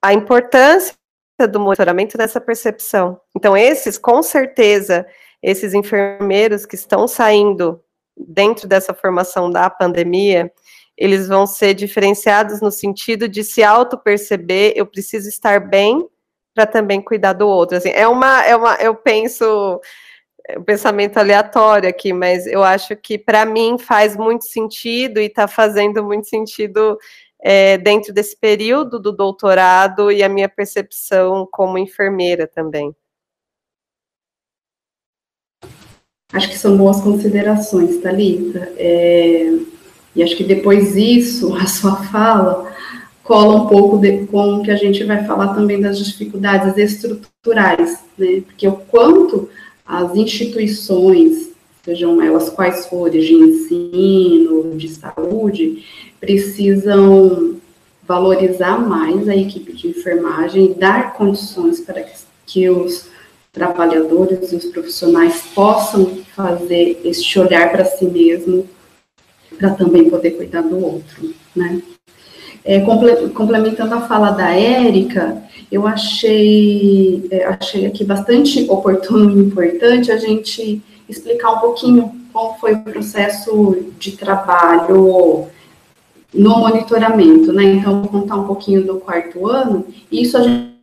a 0.01 0.13
importância 0.13 0.95
do 1.49 1.59
monitoramento 1.59 2.17
dessa 2.17 2.41
percepção. 2.41 3.19
Então, 3.35 3.55
esses, 3.55 3.97
com 3.97 4.23
certeza, 4.23 5.05
esses 5.41 5.73
enfermeiros 5.73 6.65
que 6.65 6.75
estão 6.75 7.07
saindo 7.07 7.81
dentro 8.17 8.67
dessa 8.67 8.93
formação 8.93 9.49
da 9.49 9.69
pandemia, 9.69 10.51
eles 10.97 11.27
vão 11.27 11.45
ser 11.45 11.73
diferenciados 11.73 12.61
no 12.61 12.71
sentido 12.71 13.27
de 13.27 13.43
se 13.43 13.63
auto-perceber, 13.63 14.73
eu 14.75 14.85
preciso 14.85 15.27
estar 15.27 15.59
bem 15.59 16.07
para 16.53 16.67
também 16.67 17.01
cuidar 17.01 17.33
do 17.33 17.47
outro. 17.47 17.77
Assim, 17.77 17.89
é 17.89 18.07
uma, 18.07 18.45
é 18.45 18.55
uma, 18.55 18.75
eu 18.75 18.95
penso 18.95 19.81
é 20.47 20.59
um 20.59 20.63
pensamento 20.63 21.17
aleatório 21.17 21.87
aqui, 21.87 22.11
mas 22.11 22.45
eu 22.45 22.61
acho 22.63 22.95
que 22.97 23.17
para 23.17 23.45
mim 23.45 23.77
faz 23.79 24.17
muito 24.17 24.45
sentido 24.45 25.19
e 25.19 25.25
está 25.25 25.47
fazendo 25.47 26.03
muito 26.03 26.27
sentido 26.27 26.97
é, 27.45 27.77
dentro 27.77 28.13
desse 28.13 28.37
período 28.37 28.97
do 28.97 29.11
doutorado 29.11 30.09
e 30.09 30.23
a 30.23 30.29
minha 30.29 30.47
percepção 30.47 31.45
como 31.51 31.77
enfermeira 31.77 32.47
também. 32.47 32.95
Acho 36.31 36.49
que 36.49 36.57
são 36.57 36.77
boas 36.77 37.01
considerações, 37.01 37.97
Thalita. 37.97 38.71
É, 38.77 39.53
e 40.15 40.23
acho 40.23 40.37
que 40.37 40.43
depois 40.45 40.93
disso, 40.93 41.53
a 41.59 41.67
sua 41.67 41.97
fala, 42.05 42.73
cola 43.21 43.63
um 43.63 43.67
pouco 43.67 43.97
de, 43.97 44.25
com 44.27 44.55
o 44.55 44.63
que 44.63 44.71
a 44.71 44.77
gente 44.77 45.03
vai 45.03 45.25
falar 45.25 45.53
também 45.53 45.81
das 45.81 45.99
dificuldades 45.99 46.77
estruturais, 46.77 48.05
né? 48.17 48.41
Porque 48.45 48.65
o 48.65 48.77
quanto 48.77 49.49
as 49.85 50.15
instituições, 50.15 51.51
sejam 51.83 52.21
elas 52.21 52.49
quais 52.49 52.87
forem, 52.87 53.19
de 53.19 53.33
ensino, 53.33 54.77
de 54.77 54.87
saúde, 54.87 55.83
precisam 56.23 57.57
valorizar 58.07 58.77
mais 58.79 59.27
a 59.27 59.35
equipe 59.35 59.73
de 59.73 59.89
enfermagem 59.89 60.73
dar 60.73 61.13
condições 61.13 61.81
para 61.81 62.01
que, 62.01 62.13
que 62.45 62.69
os 62.69 63.07
trabalhadores 63.51 64.53
e 64.53 64.55
os 64.55 64.65
profissionais 64.67 65.43
possam 65.53 66.23
fazer 66.33 67.01
este 67.03 67.37
olhar 67.39 67.73
para 67.73 67.83
si 67.83 68.05
mesmo, 68.05 68.67
para 69.57 69.71
também 69.71 70.09
poder 70.09 70.31
cuidar 70.31 70.61
do 70.61 70.81
outro, 70.81 71.33
né? 71.53 71.81
É, 72.63 72.79
complementando 72.79 73.93
a 73.93 74.07
fala 74.07 74.31
da 74.31 74.55
Érica, 74.55 75.43
eu 75.69 75.85
achei, 75.85 77.27
é, 77.29 77.43
achei 77.43 77.85
aqui 77.85 78.05
bastante 78.05 78.65
oportuno 78.71 79.29
e 79.29 79.43
importante 79.43 80.09
a 80.09 80.17
gente 80.17 80.81
explicar 81.09 81.51
um 81.51 81.59
pouquinho 81.59 82.15
como 82.31 82.57
foi 82.59 82.73
o 82.75 82.83
processo 82.83 83.77
de 83.99 84.13
trabalho 84.13 85.49
no 86.33 86.57
monitoramento, 86.57 87.53
né? 87.53 87.63
Então, 87.63 88.01
vou 88.01 88.09
contar 88.09 88.35
um 88.35 88.47
pouquinho 88.47 88.83
do 88.83 88.95
quarto 88.95 89.47
ano, 89.47 89.85
isso 90.11 90.37
a 90.37 90.43
gente 90.43 90.73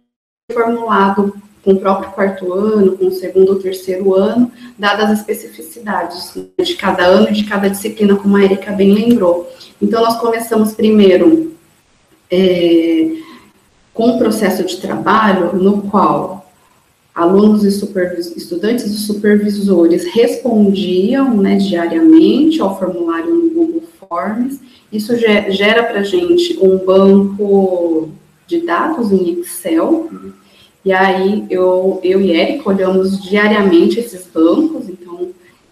formulado 0.53 1.35
com 1.65 1.73
o 1.73 1.81
próprio 1.81 2.11
quarto 2.13 2.53
ano, 2.53 2.97
com 2.97 3.07
o 3.07 3.13
segundo 3.13 3.51
ou 3.51 3.59
terceiro 3.59 4.15
ano, 4.15 4.51
dadas 4.79 5.11
as 5.11 5.19
especificidades 5.21 6.35
de 6.59 6.75
cada 6.75 7.05
ano 7.05 7.29
e 7.29 7.33
de 7.33 7.45
cada 7.45 7.69
disciplina, 7.69 8.17
como 8.17 8.37
a 8.37 8.43
Erika 8.43 8.73
bem 8.73 8.93
lembrou. 8.93 9.51
Então, 9.81 10.03
nós 10.03 10.19
começamos 10.19 10.73
primeiro 10.73 11.55
é, 12.31 13.17
com 13.93 14.13
um 14.13 14.19
processo 14.19 14.65
de 14.65 14.77
trabalho 14.79 15.55
no 15.55 15.83
qual 15.83 16.51
alunos 17.15 17.65
e 17.65 17.69
estudantes 17.69 18.87
e 18.87 18.99
supervisores 18.99 20.05
respondiam 20.15 21.37
né, 21.37 21.57
diariamente 21.57 22.61
ao 22.61 22.79
formulário 22.79 23.35
no 23.35 23.51
Google 23.51 23.80
Isso 24.93 25.17
gera 25.17 25.85
para 25.85 26.01
a 26.01 26.03
gente 26.03 26.59
um 26.61 26.79
banco 26.79 28.11
de 28.45 28.61
dados 28.63 29.13
em 29.13 29.39
Excel. 29.39 30.11
E 30.85 30.93
aí 30.93 31.47
eu, 31.49 32.01
eu 32.03 32.21
e 32.21 32.33
Eric 32.33 32.69
olhamos 32.69 33.23
diariamente 33.23 34.01
esses 34.01 34.27
bancos, 34.27 34.89
então 34.89 35.29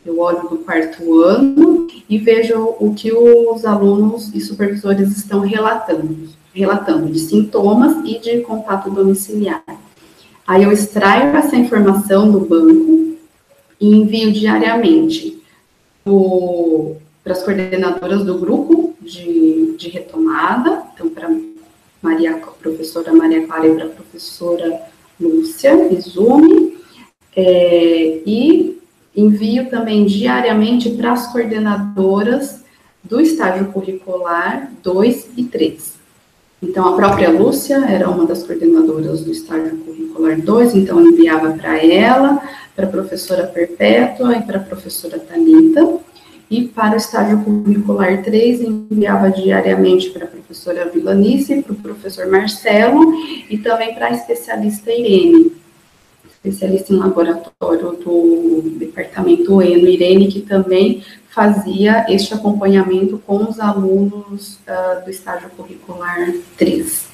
eu 0.06 0.20
olho 0.20 0.48
do 0.48 0.58
quarto 0.58 1.20
ano 1.20 1.88
e 2.08 2.16
vejo 2.16 2.76
o 2.78 2.94
que 2.94 3.12
os 3.12 3.64
alunos 3.64 4.32
e 4.32 4.40
supervisores 4.40 5.16
estão 5.16 5.40
relatando 5.40 6.28
relatando 6.54 7.12
de 7.12 7.18
sintomas 7.18 8.04
e 8.04 8.18
de 8.18 8.40
contato 8.40 8.90
domiciliar. 8.90 9.62
Aí 10.46 10.62
eu 10.62 10.72
extraio 10.72 11.36
essa 11.36 11.56
informação 11.56 12.30
do 12.30 12.40
banco 12.40 13.16
e 13.80 13.96
envio 13.96 14.32
diariamente 14.32 15.40
para 17.28 17.36
as 17.36 17.42
coordenadoras 17.42 18.24
do 18.24 18.38
grupo 18.38 18.94
de, 19.02 19.74
de 19.76 19.90
retomada, 19.90 20.82
então 20.94 21.10
para 21.10 21.28
Maria, 22.00 22.40
professora 22.58 23.12
Maria 23.12 23.46
Clara 23.46 23.68
e 23.68 23.74
para 23.74 23.84
a 23.84 23.88
professora 23.90 24.80
Lúcia 25.20 25.92
Izumi, 25.92 26.78
é, 27.36 28.22
e 28.24 28.80
envio 29.14 29.68
também 29.68 30.06
diariamente 30.06 30.88
para 30.88 31.12
as 31.12 31.30
coordenadoras 31.30 32.64
do 33.04 33.20
estágio 33.20 33.66
curricular 33.72 34.72
2 34.82 35.28
e 35.36 35.44
3. 35.44 35.98
Então, 36.62 36.88
a 36.88 36.96
própria 36.96 37.28
Lúcia 37.30 37.76
era 37.84 38.08
uma 38.08 38.24
das 38.24 38.42
coordenadoras 38.42 39.20
do 39.20 39.30
estágio 39.30 39.76
curricular 39.76 40.40
2, 40.40 40.74
então 40.76 41.06
enviava 41.06 41.52
para 41.52 41.76
ela, 41.84 42.40
para 42.74 42.86
a 42.86 42.90
professora 42.90 43.46
Perpétua 43.46 44.34
e 44.34 44.42
para 44.42 44.56
a 44.56 44.62
professora 44.62 45.18
Talita, 45.18 46.07
e 46.50 46.66
para 46.66 46.94
o 46.94 46.96
estágio 46.96 47.40
curricular 47.42 48.22
3, 48.22 48.62
enviava 48.62 49.30
diariamente 49.30 50.10
para 50.10 50.24
a 50.24 50.28
professora 50.28 50.88
Vilanice, 50.88 51.62
para 51.62 51.72
o 51.72 51.76
professor 51.76 52.26
Marcelo 52.26 53.12
e 53.50 53.58
também 53.58 53.94
para 53.94 54.06
a 54.06 54.12
especialista 54.12 54.90
Irene, 54.90 55.52
especialista 56.26 56.92
em 56.94 56.96
laboratório 56.96 57.92
do 57.92 58.62
departamento 58.78 59.60
ENO, 59.60 59.88
Irene, 59.88 60.28
que 60.28 60.40
também 60.40 61.02
fazia 61.28 62.06
este 62.08 62.32
acompanhamento 62.32 63.22
com 63.26 63.44
os 63.48 63.60
alunos 63.60 64.58
uh, 64.66 65.04
do 65.04 65.10
estágio 65.10 65.50
curricular 65.50 66.32
3. 66.56 67.06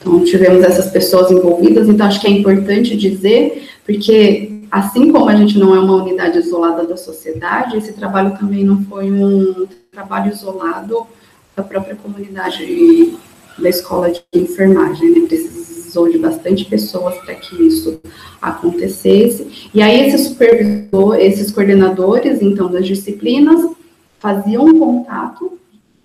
Então, 0.00 0.24
tivemos 0.24 0.64
essas 0.64 0.90
pessoas 0.90 1.30
envolvidas, 1.30 1.88
então 1.88 2.04
acho 2.04 2.20
que 2.20 2.26
é 2.26 2.30
importante 2.30 2.96
dizer, 2.96 3.68
porque 3.86 4.61
assim 4.72 5.12
como 5.12 5.28
a 5.28 5.36
gente 5.36 5.58
não 5.58 5.74
é 5.74 5.78
uma 5.78 6.02
unidade 6.02 6.38
isolada 6.38 6.86
da 6.86 6.96
sociedade, 6.96 7.76
esse 7.76 7.92
trabalho 7.92 8.38
também 8.38 8.64
não 8.64 8.82
foi 8.84 9.12
um 9.12 9.66
trabalho 9.90 10.32
isolado 10.32 11.06
da 11.54 11.62
própria 11.62 11.94
comunidade 11.94 13.18
da 13.58 13.68
escola 13.68 14.10
de 14.10 14.22
enfermagem, 14.32 15.10
né? 15.10 15.26
Precisou 15.28 16.08
de 16.10 16.16
bastante 16.16 16.64
pessoas 16.64 17.14
para 17.18 17.34
que 17.34 17.54
isso 17.66 18.00
acontecesse. 18.40 19.68
E 19.74 19.82
aí, 19.82 20.08
esse 20.08 20.24
supervisor, 20.24 21.16
esses 21.16 21.52
coordenadores, 21.52 22.40
então, 22.40 22.72
das 22.72 22.86
disciplinas, 22.86 23.70
faziam 24.18 24.64
um 24.64 24.78
contato 24.78 25.58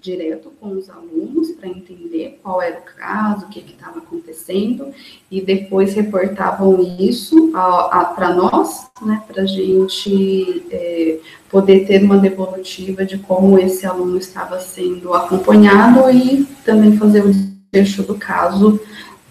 direto 0.08 0.54
com 0.60 0.72
os 0.72 0.90
alunos 0.90 1.52
para 1.52 1.68
entender 1.68 2.40
qual 2.42 2.62
era 2.62 2.80
o 2.80 2.98
caso, 2.98 3.46
o 3.46 3.50
que 3.50 3.60
estava 3.60 4.00
acontecendo, 4.00 4.94
e 5.30 5.42
depois 5.42 5.94
reportavam 5.94 6.80
isso 6.98 7.52
para 7.52 8.34
nós, 8.34 8.90
né, 9.02 9.22
para 9.28 9.44
a 9.44 9.46
gente 9.46 10.66
é, 10.72 11.20
poder 11.50 11.86
ter 11.86 12.02
uma 12.04 12.18
devolutiva 12.18 13.06
de 13.06 13.18
como 13.18 13.60
esse 13.60 13.86
aluno 13.86 14.18
estava 14.18 14.60
sendo 14.62 15.14
acompanhado 15.14 16.10
e 16.10 16.46
também 16.64 16.98
fazer 16.98 17.26
o 17.26 17.32
desfecho 17.32 18.04
do 18.04 18.16
caso 18.16 18.80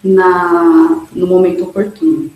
na, 0.03 1.07
no 1.11 1.25
momento 1.25 1.63
oportuno. 1.63 2.31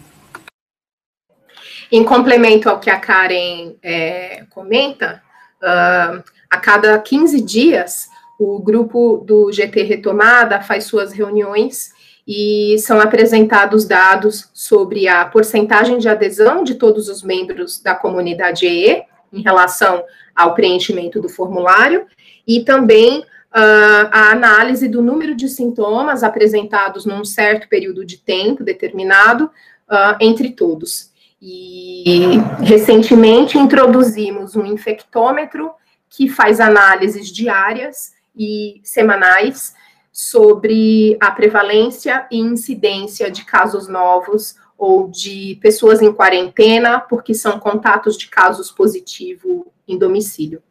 Em 1.92 2.04
complemento 2.04 2.70
ao 2.70 2.80
que 2.80 2.90
a 2.90 2.98
Karen 2.98 3.76
é, 3.84 4.46
comenta, 4.50 5.22
uh, 5.62 6.24
a 6.50 6.58
cada 6.58 6.98
15 7.00 7.42
dias 7.42 8.11
o 8.44 8.58
grupo 8.58 9.18
do 9.18 9.52
GT 9.52 9.84
Retomada 9.84 10.62
faz 10.62 10.86
suas 10.86 11.14
reuniões 11.14 11.92
e 12.28 12.76
são 12.80 13.00
apresentados 13.00 13.86
dados 13.86 14.50
sobre 14.52 15.08
a 15.08 15.24
porcentagem 15.26 16.00
de 16.00 16.10
adesão 16.10 16.64
de 16.64 16.74
todos 16.74 17.08
os 17.08 17.22
membros 17.22 17.80
da 17.80 17.94
comunidade 17.94 18.66
EE 18.66 19.04
em 19.32 19.44
relação 19.44 20.04
ao 20.36 20.56
preenchimento 20.56 21.22
do 21.22 21.30
formulário 21.30 22.08
e 22.48 22.64
também 22.64 23.20
uh, 23.20 24.10
a 24.12 24.32
análise 24.32 24.88
do 24.88 25.04
número 25.04 25.36
de 25.36 25.48
sintomas 25.48 26.24
apresentados 26.24 27.06
num 27.06 27.24
certo 27.24 27.70
período 27.70 28.04
de 28.04 28.18
tempo 28.18 28.64
determinado 28.64 29.46
uh, 29.88 30.18
entre 30.20 30.50
todos. 30.50 31.12
E 31.40 32.40
recentemente 32.64 33.60
introduzimos 33.60 34.56
um 34.56 34.66
infectômetro 34.66 35.72
que 36.10 36.28
faz 36.28 36.60
análises 36.60 37.32
diárias 37.32 38.20
e 38.36 38.82
semanais 38.84 39.74
sobre 40.12 41.18
a 41.20 41.32
prevalência 41.32 42.28
e 42.32 42.38
incidência 42.38 43.32
de 43.32 43.46
casos 43.46 43.88
novos 43.88 44.56
ou 44.78 45.10
de 45.10 45.58
pessoas 45.62 46.02
em 46.02 46.12
quarentena, 46.12 47.00
porque 47.00 47.34
são 47.34 47.60
contatos 47.60 48.18
de 48.18 48.28
casos 48.28 48.72
positivos 48.72 49.64
em 49.88 49.98
domicílio. 49.98 50.62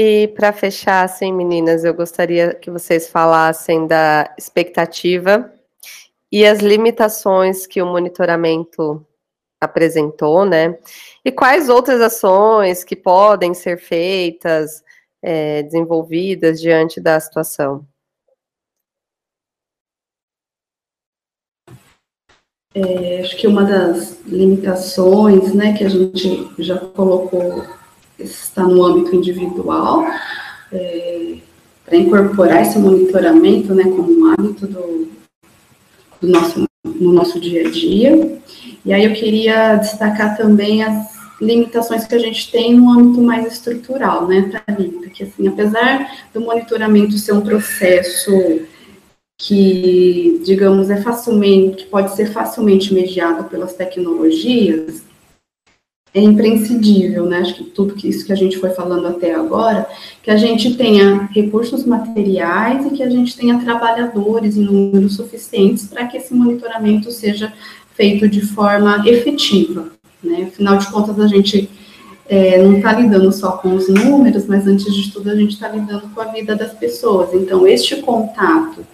E 0.00 0.28
para 0.28 0.52
fechar, 0.52 1.04
assim, 1.04 1.32
meninas, 1.32 1.84
eu 1.84 1.92
gostaria 1.92 2.54
que 2.54 2.70
vocês 2.70 3.08
falassem 3.08 3.86
da 3.86 4.32
expectativa 4.38 5.52
e 6.30 6.46
as 6.46 6.60
limitações 6.60 7.66
que 7.66 7.82
o 7.82 7.86
monitoramento 7.86 9.04
apresentou, 9.60 10.44
né? 10.44 10.78
E 11.24 11.32
quais 11.32 11.68
outras 11.68 12.00
ações 12.00 12.84
que 12.84 12.96
podem 12.96 13.54
ser 13.54 13.78
feitas, 13.78 14.82
é, 15.22 15.62
desenvolvidas 15.62 16.60
diante 16.60 17.00
da 17.00 17.18
situação? 17.18 17.86
É, 22.74 23.20
acho 23.22 23.36
que 23.36 23.46
uma 23.46 23.64
das 23.64 24.20
limitações, 24.24 25.52
né, 25.54 25.76
que 25.76 25.84
a 25.84 25.88
gente 25.88 26.48
já 26.58 26.78
colocou, 26.78 27.64
está 28.18 28.62
no 28.62 28.84
âmbito 28.84 29.16
individual, 29.16 30.04
é, 30.72 31.38
para 31.84 31.96
incorporar 31.96 32.62
esse 32.62 32.78
monitoramento, 32.78 33.74
né, 33.74 33.84
como 33.84 34.12
um 34.12 34.32
hábito 34.32 34.66
do, 34.66 35.08
do 36.20 36.28
nosso, 36.28 36.64
no 37.00 37.12
nosso 37.12 37.40
dia 37.40 37.66
a 37.66 37.70
dia, 37.70 38.38
e 38.84 38.92
aí 38.92 39.04
eu 39.04 39.12
queria 39.12 39.76
destacar 39.76 40.36
também 40.36 40.82
as 40.82 41.18
limitações 41.40 42.06
que 42.06 42.14
a 42.14 42.18
gente 42.18 42.50
tem 42.50 42.74
no 42.74 42.90
âmbito 42.90 43.22
mais 43.22 43.52
estrutural, 43.52 44.26
né, 44.26 44.50
Thalita? 44.66 45.08
Que, 45.10 45.24
assim, 45.24 45.46
apesar 45.46 46.10
do 46.34 46.40
monitoramento 46.40 47.16
ser 47.16 47.32
um 47.32 47.40
processo 47.40 48.32
que, 49.36 50.40
digamos, 50.44 50.90
é 50.90 51.00
facilmente, 51.00 51.84
que 51.84 51.86
pode 51.86 52.14
ser 52.16 52.32
facilmente 52.32 52.92
mediado 52.92 53.44
pelas 53.44 53.72
tecnologias, 53.74 55.02
é 56.14 56.20
imprescindível, 56.20 57.26
né? 57.26 57.38
Acho 57.38 57.54
que 57.54 57.64
tudo 57.64 57.94
que 57.94 58.08
isso 58.08 58.24
que 58.24 58.32
a 58.32 58.36
gente 58.36 58.58
foi 58.58 58.70
falando 58.70 59.06
até 59.06 59.34
agora, 59.34 59.86
que 60.22 60.30
a 60.30 60.36
gente 60.36 60.74
tenha 60.74 61.28
recursos 61.32 61.84
materiais 61.84 62.86
e 62.86 62.90
que 62.90 63.02
a 63.02 63.10
gente 63.10 63.36
tenha 63.36 63.58
trabalhadores 63.58 64.56
em 64.56 64.64
números 64.64 65.16
suficientes 65.16 65.86
para 65.86 66.06
que 66.06 66.16
esse 66.16 66.34
monitoramento 66.34 67.10
seja 67.10 67.52
feito 67.94 68.28
de 68.28 68.40
forma 68.40 69.02
efetiva. 69.06 69.90
Né? 70.22 70.48
Afinal 70.52 70.78
de 70.78 70.90
contas, 70.90 71.20
a 71.20 71.26
gente 71.26 71.68
é, 72.28 72.62
não 72.62 72.76
está 72.76 72.92
lidando 72.92 73.32
só 73.32 73.52
com 73.52 73.74
os 73.74 73.88
números, 73.88 74.46
mas 74.46 74.66
antes 74.66 74.94
de 74.94 75.10
tudo, 75.10 75.30
a 75.30 75.34
gente 75.34 75.54
está 75.54 75.68
lidando 75.68 76.08
com 76.14 76.20
a 76.20 76.26
vida 76.26 76.54
das 76.54 76.72
pessoas. 76.72 77.32
Então, 77.34 77.66
este 77.66 77.96
contato 77.96 78.84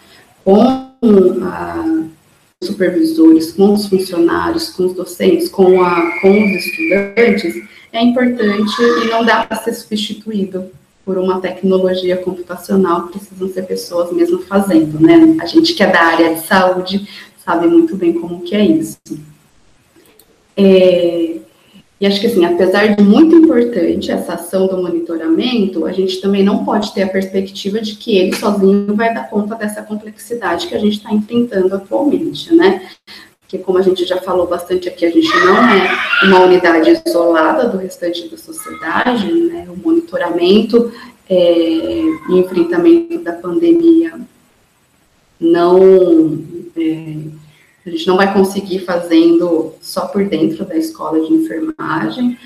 com 0.45 0.61
a, 1.43 1.85
supervisores, 2.67 3.53
com 3.53 3.73
os 3.73 3.87
funcionários, 3.87 4.71
com 4.71 4.87
os 4.87 4.95
docentes, 4.95 5.49
com, 5.49 5.83
a, 5.83 6.21
com 6.21 6.31
os 6.31 6.65
estudantes, 6.65 7.63
é 7.93 8.03
importante 8.03 8.83
e 9.03 9.09
não 9.09 9.25
dá 9.25 9.47
para 9.47 9.57
ser 9.59 9.75
substituído 9.75 10.71
por 11.05 11.19
uma 11.19 11.41
tecnologia 11.41 12.17
computacional, 12.17 13.09
precisam 13.09 13.49
ser 13.49 13.63
pessoas 13.67 14.11
mesmo 14.13 14.41
fazendo, 14.41 14.99
né? 14.99 15.37
A 15.41 15.47
gente 15.47 15.75
que 15.75 15.83
é 15.83 15.87
da 15.87 16.01
área 16.01 16.35
de 16.35 16.47
saúde 16.47 17.07
sabe 17.45 17.67
muito 17.67 17.95
bem 17.95 18.15
como 18.15 18.41
que 18.41 18.57
é 18.57 18.65
isso. 18.65 18.99
É, 20.57 21.37
e 22.05 22.07
acho 22.07 22.21
que, 22.21 22.27
assim, 22.27 22.45
apesar 22.45 22.95
de 22.95 23.03
muito 23.03 23.35
importante 23.35 24.11
essa 24.11 24.35
ação 24.35 24.67
do 24.67 24.77
monitoramento, 24.77 25.87
a 25.87 25.93
gente 25.93 26.21
também 26.21 26.43
não 26.43 26.63
pode 26.63 26.93
ter 26.93 27.05
a 27.05 27.09
perspectiva 27.09 27.81
de 27.81 27.95
que 27.95 28.19
ele 28.19 28.37
sozinho 28.37 28.95
vai 28.95 29.15
dar 29.15 29.31
conta 29.31 29.55
dessa 29.55 29.83
complexidade 29.83 30.67
que 30.67 30.75
a 30.75 30.79
gente 30.79 30.99
está 30.99 31.11
enfrentando 31.11 31.75
atualmente, 31.75 32.55
né? 32.55 32.87
Porque, 33.41 33.57
como 33.57 33.79
a 33.79 33.83
gente 33.83 34.05
já 34.05 34.19
falou 34.19 34.47
bastante 34.47 34.87
aqui, 34.87 35.07
a 35.07 35.11
gente 35.11 35.35
não 35.35 35.57
é 35.57 35.99
uma 36.25 36.41
unidade 36.41 37.01
isolada 37.07 37.71
do 37.71 37.79
restante 37.79 38.29
da 38.29 38.37
sociedade, 38.37 39.33
né? 39.33 39.67
O 39.71 39.77
monitoramento 39.77 40.93
é, 41.27 41.55
e 41.55 42.39
enfrentamento 42.39 43.19
da 43.21 43.33
pandemia 43.33 44.13
não 45.41 46.39
é, 46.77 47.17
a 47.87 47.91
gente 47.91 48.07
não 48.07 48.17
vai 48.17 48.33
conseguir 48.33 48.81
fazendo 48.81 49.75
só 49.81 50.07
por 50.07 50.25
dentro 50.25 50.65
da 50.65 50.77
escola 50.77 51.21
de 51.21 51.33
enfermagem. 51.33 52.39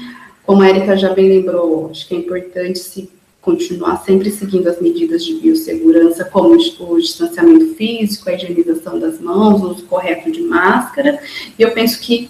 Como 0.45 0.63
a 0.63 0.69
Erika 0.69 0.97
já 0.97 1.13
bem 1.15 1.29
lembrou, 1.29 1.89
acho 1.91 2.09
que 2.09 2.15
é 2.15 2.19
importante 2.19 2.79
se 2.79 3.09
continuar 3.41 4.05
sempre 4.05 4.31
seguindo 4.31 4.69
as 4.69 4.81
medidas 4.81 5.25
de 5.25 5.35
biossegurança, 5.35 6.25
como 6.25 6.55
o 6.55 6.99
distanciamento 6.99 7.75
físico, 7.75 8.29
a 8.29 8.35
higienização 8.35 8.99
das 8.99 9.21
mãos, 9.21 9.63
o 9.63 9.71
uso 9.71 9.85
correto 9.85 10.31
de 10.31 10.43
máscara. 10.43 11.19
E 11.59 11.63
eu 11.63 11.71
penso 11.71 12.01
que, 12.01 12.29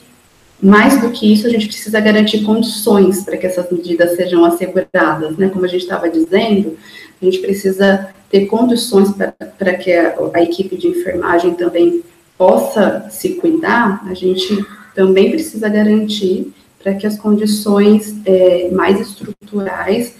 mais 0.62 1.00
do 1.00 1.10
que 1.10 1.32
isso, 1.32 1.46
a 1.46 1.50
gente 1.50 1.66
precisa 1.66 1.98
garantir 2.00 2.44
condições 2.44 3.24
para 3.24 3.36
que 3.36 3.46
essas 3.46 3.70
medidas 3.70 4.16
sejam 4.16 4.44
asseguradas, 4.44 5.36
né? 5.38 5.48
Como 5.48 5.64
a 5.64 5.68
gente 5.68 5.82
estava 5.82 6.10
dizendo, 6.10 6.76
a 7.20 7.24
gente 7.24 7.38
precisa 7.38 8.10
ter 8.30 8.46
condições 8.46 9.08
para 9.58 9.74
que 9.74 9.92
a, 9.92 10.14
a 10.34 10.42
equipe 10.42 10.76
de 10.76 10.88
enfermagem 10.88 11.54
também 11.54 12.02
possa 12.38 13.08
se 13.10 13.34
cuidar, 13.34 14.02
a 14.06 14.14
gente 14.14 14.64
também 14.94 15.30
precisa 15.30 15.68
garantir 15.68 16.52
para 16.82 16.94
que 16.94 17.06
as 17.06 17.18
condições 17.18 18.14
é, 18.24 18.70
mais 18.70 19.00
estruturais 19.00 20.14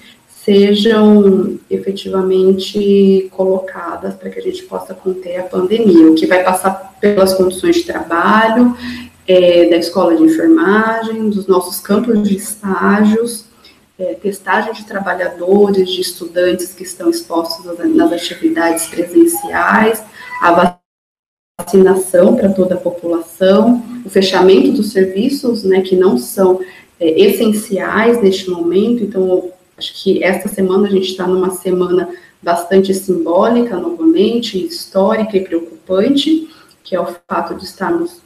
sejam 0.45 1.59
efetivamente 1.71 3.29
colocadas 3.33 4.15
para 4.15 4.31
que 4.31 4.39
a 4.39 4.43
gente 4.43 4.63
possa 4.65 4.95
conter 4.95 5.37
a 5.37 5.43
pandemia, 5.45 6.11
o 6.11 6.15
que 6.15 6.27
vai 6.27 6.43
passar 6.43 6.97
pelas 7.01 7.35
condições 7.35 7.77
de 7.77 7.85
trabalho, 7.85 8.77
é, 9.27 9.69
da 9.69 9.77
escola 9.77 10.17
de 10.17 10.23
enfermagem, 10.23 11.29
dos 11.29 11.47
nossos 11.47 11.81
campos 11.81 12.27
de 12.27 12.35
estágios, 12.35 13.45
é, 13.99 14.15
testagem 14.15 14.73
de 14.73 14.85
trabalhadores, 14.87 15.91
de 15.91 16.01
estudantes 16.01 16.73
que 16.73 16.83
estão 16.83 17.11
expostos 17.11 17.67
nas 17.95 18.13
atividades 18.13 18.87
presenciais, 18.87 20.03
a 20.41 20.78
vacinação 21.61 22.37
para 22.37 22.49
toda 22.51 22.77
a 22.77 22.79
população, 22.79 23.83
o 24.05 24.09
fechamento 24.09 24.71
dos 24.71 24.93
serviços, 24.93 25.65
né, 25.65 25.81
que 25.81 25.97
não 25.97 26.17
são 26.17 26.61
é, 27.01 27.21
essenciais 27.21 28.23
neste 28.23 28.49
momento. 28.49 29.03
Então, 29.03 29.51
acho 29.77 29.93
que 30.03 30.23
esta 30.23 30.49
semana 30.49 30.87
a 30.87 30.91
gente 30.91 31.11
está 31.11 31.27
numa 31.27 31.51
semana 31.51 32.09
bastante 32.41 32.95
simbólica, 32.95 33.77
novamente, 33.77 34.65
histórica 34.65 35.37
e 35.37 35.45
preocupante, 35.45 36.49
que 36.85 36.95
é 36.95 37.01
o 37.01 37.09
fato 37.29 37.57
de 37.57 37.65
estarmos 37.65 38.21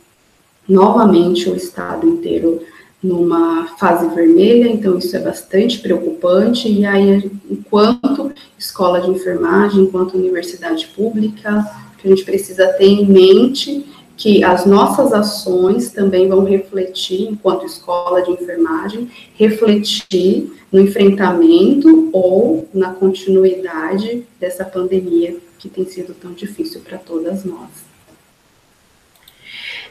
novamente 0.68 1.49
o 1.49 1.57
estado 1.57 2.07
inteiro 2.07 2.61
numa 3.03 3.66
fase 3.79 4.14
vermelha, 4.14 4.68
então 4.68 4.97
isso 4.99 5.16
é 5.16 5.18
bastante 5.18 5.81
preocupante. 5.81 6.68
E 6.68 6.85
aí, 6.85 7.31
enquanto 7.51 8.31
escola 8.57 9.01
de 9.01 9.11
enfermagem, 9.11 9.85
enquanto 9.85 10.16
universidade 10.16 10.87
pública, 10.95 11.66
a 12.07 12.11
gente 12.11 12.25
precisa 12.25 12.69
ter 12.75 12.87
em 12.87 13.07
mente 13.07 13.87
que 14.17 14.45
as 14.45 14.67
nossas 14.67 15.12
ações 15.12 15.91
também 15.91 16.29
vão 16.29 16.45
refletir, 16.45 17.23
enquanto 17.23 17.67
escola 17.67 18.23
de 18.23 18.31
enfermagem, 18.31 19.11
refletir 19.35 20.53
no 20.71 20.81
enfrentamento 20.81 22.11
ou 22.12 22.69
na 22.73 22.93
continuidade 22.93 24.27
dessa 24.38 24.65
pandemia 24.65 25.37
que 25.59 25.69
tem 25.69 25.85
sido 25.87 26.15
tão 26.15 26.33
difícil 26.33 26.81
para 26.81 26.99
todas 26.99 27.45
nós. 27.45 27.71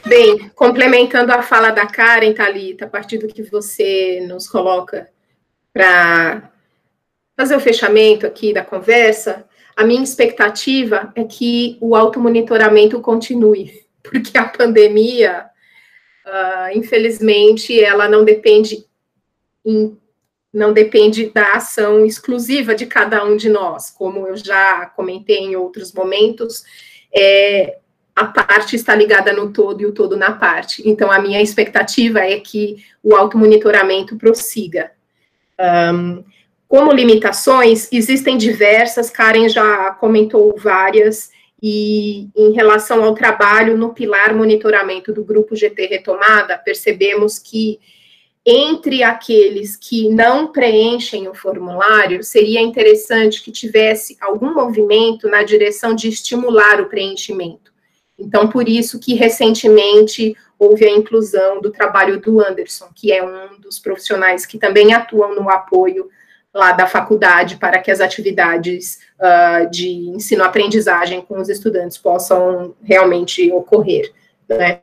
Bem, 0.04 0.50
complementando 0.54 1.32
a 1.32 1.42
fala 1.42 1.70
da 1.70 1.86
Karen, 1.86 2.32
Thalita, 2.32 2.86
a 2.86 2.88
partir 2.88 3.18
do 3.18 3.28
que 3.28 3.42
você 3.42 4.24
nos 4.28 4.48
coloca 4.48 5.08
para 5.72 6.50
fazer 7.36 7.56
o 7.56 7.60
fechamento 7.60 8.26
aqui 8.26 8.52
da 8.52 8.64
conversa, 8.64 9.44
a 9.76 9.84
minha 9.84 10.02
expectativa 10.02 11.12
é 11.14 11.24
que 11.24 11.76
o 11.80 11.94
automonitoramento 11.96 13.00
continue, 13.00 13.84
porque 14.02 14.36
a 14.36 14.44
pandemia, 14.44 15.46
uh, 16.26 16.76
infelizmente, 16.76 17.78
ela 17.82 18.08
não 18.08 18.24
depende 18.24 18.86
em, 19.64 19.96
não 20.52 20.72
depende 20.72 21.30
da 21.30 21.54
ação 21.54 22.04
exclusiva 22.04 22.74
de 22.74 22.84
cada 22.84 23.24
um 23.24 23.36
de 23.36 23.48
nós, 23.48 23.90
como 23.90 24.26
eu 24.26 24.36
já 24.36 24.86
comentei 24.86 25.38
em 25.38 25.56
outros 25.56 25.92
momentos, 25.94 26.62
é, 27.14 27.78
a 28.14 28.26
parte 28.26 28.76
está 28.76 28.94
ligada 28.94 29.32
no 29.32 29.50
todo 29.50 29.80
e 29.80 29.86
o 29.86 29.92
todo 29.92 30.16
na 30.16 30.32
parte. 30.32 30.86
Então, 30.86 31.10
a 31.10 31.18
minha 31.18 31.40
expectativa 31.40 32.20
é 32.20 32.38
que 32.38 32.84
o 33.02 33.14
automonitoramento 33.14 34.16
prossiga. 34.16 34.92
Um, 35.58 36.22
como 36.72 36.90
limitações, 36.90 37.86
existem 37.92 38.38
diversas, 38.38 39.10
Karen 39.10 39.46
já 39.46 39.90
comentou 39.90 40.54
várias, 40.56 41.30
e 41.62 42.30
em 42.34 42.52
relação 42.52 43.04
ao 43.04 43.14
trabalho 43.14 43.76
no 43.76 43.92
pilar 43.92 44.34
monitoramento 44.34 45.12
do 45.12 45.22
grupo 45.22 45.54
GT 45.54 45.84
Retomada, 45.84 46.56
percebemos 46.56 47.38
que 47.38 47.78
entre 48.46 49.02
aqueles 49.02 49.76
que 49.76 50.08
não 50.08 50.46
preenchem 50.46 51.28
o 51.28 51.34
formulário, 51.34 52.24
seria 52.24 52.62
interessante 52.62 53.42
que 53.42 53.52
tivesse 53.52 54.16
algum 54.18 54.54
movimento 54.54 55.28
na 55.28 55.42
direção 55.42 55.94
de 55.94 56.08
estimular 56.08 56.80
o 56.80 56.88
preenchimento. 56.88 57.70
Então, 58.18 58.48
por 58.48 58.66
isso 58.66 58.98
que 58.98 59.12
recentemente 59.12 60.34
houve 60.58 60.86
a 60.86 60.90
inclusão 60.90 61.60
do 61.60 61.70
trabalho 61.70 62.18
do 62.18 62.40
Anderson, 62.40 62.88
que 62.94 63.12
é 63.12 63.22
um 63.22 63.60
dos 63.60 63.78
profissionais 63.78 64.46
que 64.46 64.58
também 64.58 64.94
atuam 64.94 65.34
no 65.34 65.50
apoio 65.50 66.08
lá 66.54 66.72
da 66.72 66.86
faculdade 66.86 67.56
para 67.56 67.78
que 67.78 67.90
as 67.90 68.00
atividades 68.00 68.98
uh, 69.18 69.70
de 69.70 69.88
ensino-aprendizagem 69.88 71.22
com 71.22 71.40
os 71.40 71.48
estudantes 71.48 71.96
possam 71.96 72.74
realmente 72.82 73.50
ocorrer. 73.50 74.12
Né? 74.48 74.80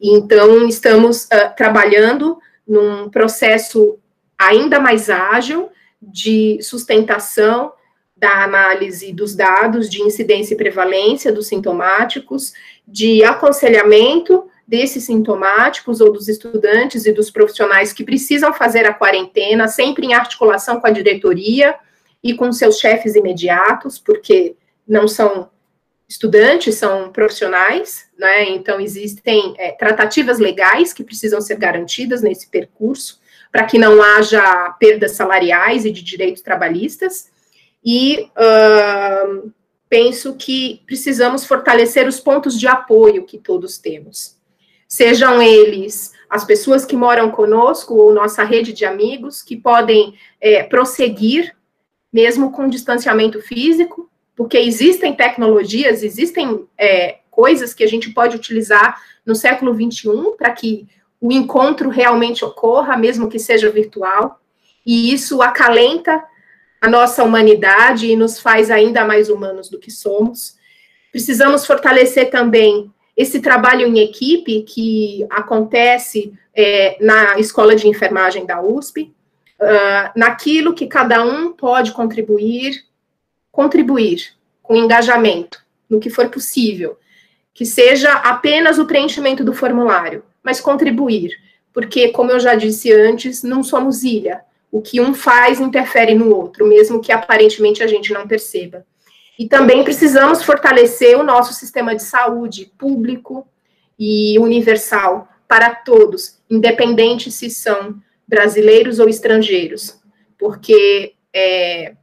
Então, 0.00 0.66
estamos 0.66 1.24
uh, 1.24 1.54
trabalhando 1.56 2.38
num 2.66 3.10
processo 3.10 3.98
ainda 4.38 4.80
mais 4.80 5.10
ágil 5.10 5.68
de 6.00 6.58
sustentação 6.62 7.72
da 8.16 8.44
análise 8.44 9.12
dos 9.12 9.34
dados 9.34 9.88
de 9.88 10.02
incidência 10.02 10.54
e 10.54 10.56
prevalência 10.56 11.32
dos 11.32 11.48
sintomáticos, 11.48 12.52
de 12.86 13.24
aconselhamento 13.24 14.49
desses 14.70 15.02
sintomáticos 15.02 16.00
ou 16.00 16.12
dos 16.12 16.28
estudantes 16.28 17.04
e 17.04 17.12
dos 17.12 17.28
profissionais 17.28 17.92
que 17.92 18.04
precisam 18.04 18.52
fazer 18.52 18.86
a 18.86 18.94
quarentena, 18.94 19.66
sempre 19.66 20.06
em 20.06 20.14
articulação 20.14 20.80
com 20.80 20.86
a 20.86 20.92
diretoria 20.92 21.74
e 22.22 22.34
com 22.34 22.52
seus 22.52 22.78
chefes 22.78 23.16
imediatos, 23.16 23.98
porque 23.98 24.54
não 24.86 25.08
são 25.08 25.50
estudantes, 26.08 26.76
são 26.76 27.10
profissionais, 27.10 28.06
né? 28.16 28.48
Então, 28.50 28.80
existem 28.80 29.54
é, 29.58 29.72
tratativas 29.72 30.38
legais 30.38 30.92
que 30.92 31.02
precisam 31.02 31.40
ser 31.40 31.56
garantidas 31.56 32.22
nesse 32.22 32.48
percurso, 32.48 33.20
para 33.50 33.64
que 33.64 33.76
não 33.76 34.00
haja 34.00 34.70
perdas 34.78 35.12
salariais 35.12 35.84
e 35.84 35.90
de 35.90 36.02
direitos 36.04 36.42
trabalhistas 36.42 37.28
e 37.84 38.30
uh, 38.36 39.52
penso 39.88 40.36
que 40.36 40.82
precisamos 40.86 41.44
fortalecer 41.44 42.06
os 42.06 42.20
pontos 42.20 42.58
de 42.58 42.68
apoio 42.68 43.26
que 43.26 43.36
todos 43.36 43.76
temos. 43.78 44.39
Sejam 44.90 45.40
eles 45.40 46.12
as 46.28 46.44
pessoas 46.44 46.84
que 46.84 46.96
moram 46.96 47.30
conosco 47.30 47.94
ou 47.94 48.12
nossa 48.12 48.42
rede 48.42 48.72
de 48.72 48.84
amigos, 48.84 49.40
que 49.40 49.56
podem 49.56 50.14
é, 50.40 50.64
prosseguir, 50.64 51.54
mesmo 52.12 52.50
com 52.50 52.68
distanciamento 52.68 53.40
físico, 53.40 54.10
porque 54.34 54.58
existem 54.58 55.14
tecnologias, 55.14 56.02
existem 56.02 56.66
é, 56.76 57.18
coisas 57.30 57.72
que 57.72 57.84
a 57.84 57.86
gente 57.86 58.10
pode 58.10 58.34
utilizar 58.34 59.00
no 59.24 59.36
século 59.36 59.72
XXI 59.72 60.36
para 60.36 60.50
que 60.50 60.88
o 61.20 61.30
encontro 61.30 61.88
realmente 61.88 62.44
ocorra, 62.44 62.96
mesmo 62.96 63.28
que 63.28 63.38
seja 63.38 63.70
virtual, 63.70 64.40
e 64.84 65.12
isso 65.12 65.40
acalenta 65.40 66.24
a 66.80 66.88
nossa 66.88 67.22
humanidade 67.22 68.08
e 68.08 68.16
nos 68.16 68.40
faz 68.40 68.72
ainda 68.72 69.04
mais 69.04 69.28
humanos 69.28 69.68
do 69.68 69.78
que 69.78 69.90
somos. 69.90 70.56
Precisamos 71.12 71.64
fortalecer 71.64 72.30
também 72.30 72.90
esse 73.20 73.38
trabalho 73.38 73.86
em 73.86 73.98
equipe 73.98 74.62
que 74.62 75.26
acontece 75.28 76.32
é, 76.56 76.96
na 77.02 77.38
Escola 77.38 77.76
de 77.76 77.86
Enfermagem 77.86 78.46
da 78.46 78.62
USP, 78.62 79.12
uh, 79.60 80.10
naquilo 80.16 80.72
que 80.72 80.86
cada 80.86 81.22
um 81.22 81.52
pode 81.52 81.92
contribuir, 81.92 82.82
contribuir 83.52 84.32
com 84.62 84.74
engajamento, 84.74 85.62
no 85.86 86.00
que 86.00 86.08
for 86.08 86.30
possível, 86.30 86.98
que 87.52 87.66
seja 87.66 88.10
apenas 88.10 88.78
o 88.78 88.86
preenchimento 88.86 89.44
do 89.44 89.52
formulário, 89.52 90.24
mas 90.42 90.58
contribuir, 90.58 91.36
porque, 91.74 92.08
como 92.08 92.30
eu 92.30 92.40
já 92.40 92.54
disse 92.54 92.90
antes, 92.90 93.42
não 93.42 93.62
somos 93.62 94.02
ilha, 94.02 94.40
o 94.72 94.80
que 94.80 94.98
um 94.98 95.12
faz 95.12 95.60
interfere 95.60 96.14
no 96.14 96.34
outro, 96.34 96.66
mesmo 96.66 97.02
que 97.02 97.12
aparentemente 97.12 97.82
a 97.82 97.86
gente 97.86 98.14
não 98.14 98.26
perceba. 98.26 98.86
E 99.40 99.48
também 99.48 99.82
precisamos 99.82 100.42
fortalecer 100.42 101.18
o 101.18 101.22
nosso 101.22 101.54
sistema 101.54 101.96
de 101.96 102.02
saúde 102.02 102.70
público 102.76 103.48
e 103.98 104.38
universal 104.38 105.26
para 105.48 105.74
todos, 105.74 106.38
independente 106.50 107.30
se 107.30 107.48
são 107.48 107.98
brasileiros 108.28 108.98
ou 108.98 109.08
estrangeiros, 109.08 109.98
porque 110.38 111.14
é, 111.32 111.94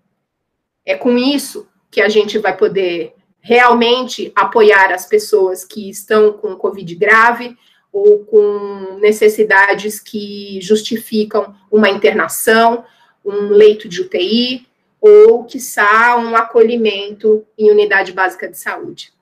é 0.83 0.95
com 0.95 1.15
isso 1.15 1.67
que 1.91 2.01
a 2.01 2.09
gente 2.09 2.39
vai 2.39 2.57
poder 2.57 3.13
realmente 3.39 4.31
apoiar 4.35 4.91
as 4.91 5.05
pessoas 5.05 5.63
que 5.63 5.91
estão 5.91 6.33
com 6.33 6.55
Covid 6.55 6.95
grave, 6.95 7.55
ou 7.93 8.25
com 8.25 8.97
necessidades 8.99 9.99
que 9.99 10.57
justificam 10.59 11.53
uma 11.71 11.87
internação, 11.87 12.83
um 13.23 13.49
leito 13.49 13.87
de 13.87 14.01
UTI, 14.01 14.67
ou, 15.07 15.43
quiçá, 15.43 16.17
um 16.17 16.35
acolhimento 16.35 17.45
em 17.57 17.71
unidade 17.71 18.11
básica 18.11 18.47
de 18.47 18.57
saúde. 18.57 19.13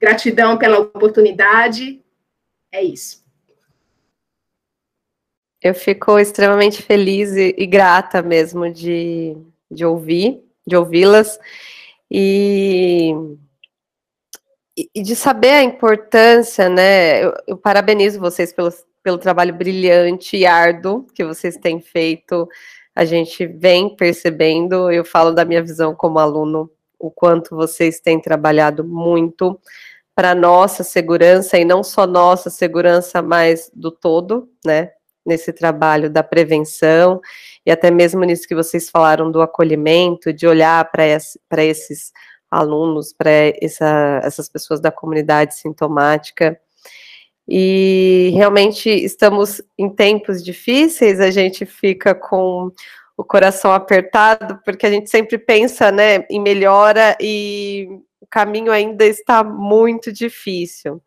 Gratidão 0.00 0.58
pela 0.58 0.78
oportunidade, 0.78 2.00
é 2.70 2.82
isso. 2.82 3.24
Eu 5.62 5.74
fico 5.74 6.18
extremamente 6.18 6.82
feliz 6.82 7.32
e, 7.32 7.54
e 7.56 7.66
grata 7.66 8.22
mesmo 8.22 8.70
de, 8.70 9.36
de 9.70 9.84
ouvir, 9.84 10.42
de 10.66 10.76
ouvi-las, 10.76 11.38
e 12.10 13.12
e 14.94 15.02
de 15.02 15.16
saber 15.16 15.52
a 15.52 15.62
importância, 15.62 16.68
né? 16.68 17.24
Eu, 17.24 17.34
eu 17.46 17.56
parabenizo 17.56 18.20
vocês 18.20 18.52
pelo, 18.52 18.70
pelo 19.02 19.16
trabalho 19.16 19.54
brilhante 19.54 20.36
e 20.36 20.44
árduo 20.44 21.06
que 21.14 21.24
vocês 21.24 21.56
têm 21.56 21.80
feito. 21.80 22.46
A 22.96 23.04
gente 23.04 23.46
vem 23.46 23.94
percebendo, 23.94 24.90
eu 24.90 25.04
falo 25.04 25.32
da 25.32 25.44
minha 25.44 25.62
visão 25.62 25.94
como 25.94 26.18
aluno, 26.18 26.70
o 26.98 27.10
quanto 27.10 27.54
vocês 27.54 28.00
têm 28.00 28.18
trabalhado 28.18 28.82
muito 28.82 29.60
para 30.14 30.34
nossa 30.34 30.82
segurança, 30.82 31.58
e 31.58 31.64
não 31.64 31.84
só 31.84 32.06
nossa 32.06 32.48
segurança, 32.48 33.20
mas 33.20 33.70
do 33.74 33.90
todo, 33.90 34.48
né? 34.64 34.92
Nesse 35.26 35.52
trabalho 35.52 36.08
da 36.08 36.22
prevenção, 36.22 37.20
e 37.66 37.70
até 37.70 37.90
mesmo 37.90 38.24
nisso 38.24 38.48
que 38.48 38.54
vocês 38.54 38.88
falaram 38.88 39.30
do 39.30 39.42
acolhimento, 39.42 40.32
de 40.32 40.46
olhar 40.46 40.90
para 40.90 41.64
esses 41.64 42.12
alunos, 42.50 43.12
para 43.12 43.30
essa, 43.60 44.20
essas 44.24 44.48
pessoas 44.48 44.80
da 44.80 44.90
comunidade 44.90 45.54
sintomática. 45.54 46.58
E 47.48 48.30
realmente 48.34 48.90
estamos 48.90 49.62
em 49.78 49.88
tempos 49.88 50.42
difíceis, 50.42 51.20
a 51.20 51.30
gente 51.30 51.64
fica 51.64 52.14
com 52.14 52.72
o 53.16 53.24
coração 53.24 53.72
apertado, 53.72 54.60
porque 54.64 54.86
a 54.86 54.90
gente 54.90 55.08
sempre 55.08 55.38
pensa 55.38 55.90
né, 55.90 56.26
em 56.28 56.40
melhora 56.40 57.16
e 57.20 57.88
o 58.20 58.26
caminho 58.26 58.72
ainda 58.72 59.06
está 59.06 59.42
muito 59.42 60.12
difícil. 60.12 61.00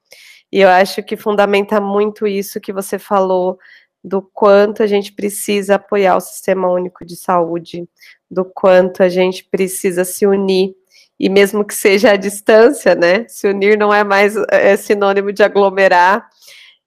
E 0.51 0.61
eu 0.61 0.69
acho 0.69 1.03
que 1.03 1.15
fundamenta 1.15 1.79
muito 1.79 2.25
isso 2.25 2.59
que 2.59 2.73
você 2.73 2.97
falou 2.97 3.59
do 4.03 4.21
quanto 4.21 4.81
a 4.81 4.87
gente 4.87 5.11
precisa 5.11 5.75
apoiar 5.75 6.15
o 6.15 6.21
Sistema 6.21 6.69
Único 6.69 7.05
de 7.05 7.15
Saúde, 7.15 7.87
do 8.31 8.45
quanto 8.45 9.03
a 9.03 9.09
gente 9.09 9.43
precisa 9.43 10.05
se 10.05 10.25
unir, 10.25 10.73
e 11.19 11.29
mesmo 11.29 11.65
que 11.65 11.75
seja 11.75 12.11
à 12.11 12.15
distância, 12.15 12.95
né? 12.95 13.25
Se 13.27 13.47
unir 13.47 13.77
não 13.77 13.93
é 13.93 14.03
mais 14.03 14.35
é 14.51 14.77
sinônimo 14.77 15.33
de 15.33 15.43
aglomerar. 15.43 16.29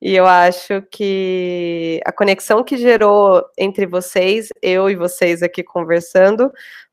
E 0.00 0.16
eu 0.16 0.26
acho 0.26 0.82
que 0.90 2.00
a 2.04 2.10
conexão 2.10 2.64
que 2.64 2.76
gerou 2.76 3.44
entre 3.56 3.86
vocês, 3.86 4.48
eu 4.60 4.90
e 4.90 4.96
vocês 4.96 5.42
aqui 5.42 5.62
conversando, 5.62 6.50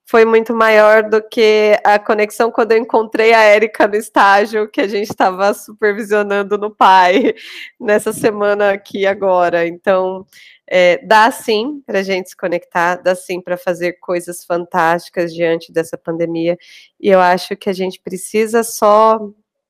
foi 0.10 0.26
muito 0.26 0.56
maior 0.56 1.08
do 1.08 1.22
que 1.22 1.80
a 1.84 2.00
conexão 2.00 2.50
quando 2.50 2.72
eu 2.72 2.80
encontrei 2.80 3.32
a 3.32 3.44
Érica 3.44 3.88
no 3.88 3.96
estágio 3.96 4.68
que 4.68 4.82
a 4.82 4.88
gente 4.88 5.12
estava 5.12 5.54
supervisionando 5.54 6.58
no 6.58 6.72
pai 6.72 7.36
nessa 7.80 8.12
semana 8.12 8.72
aqui 8.72 9.06
agora. 9.06 9.68
Então, 9.68 10.26
é, 10.66 10.98
dá 11.06 11.30
sim 11.30 11.84
para 11.86 12.00
a 12.00 12.02
gente 12.04 12.30
se 12.30 12.36
conectar, 12.36 12.96
dá 12.96 13.14
sim 13.14 13.40
para 13.40 13.56
fazer 13.56 14.00
coisas 14.00 14.44
fantásticas 14.44 15.32
diante 15.32 15.72
dessa 15.72 15.96
pandemia. 15.96 16.58
E 17.00 17.08
eu 17.08 17.20
acho 17.20 17.56
que 17.56 17.70
a 17.70 17.74
gente 17.74 18.02
precisa 18.02 18.64
só 18.64 19.20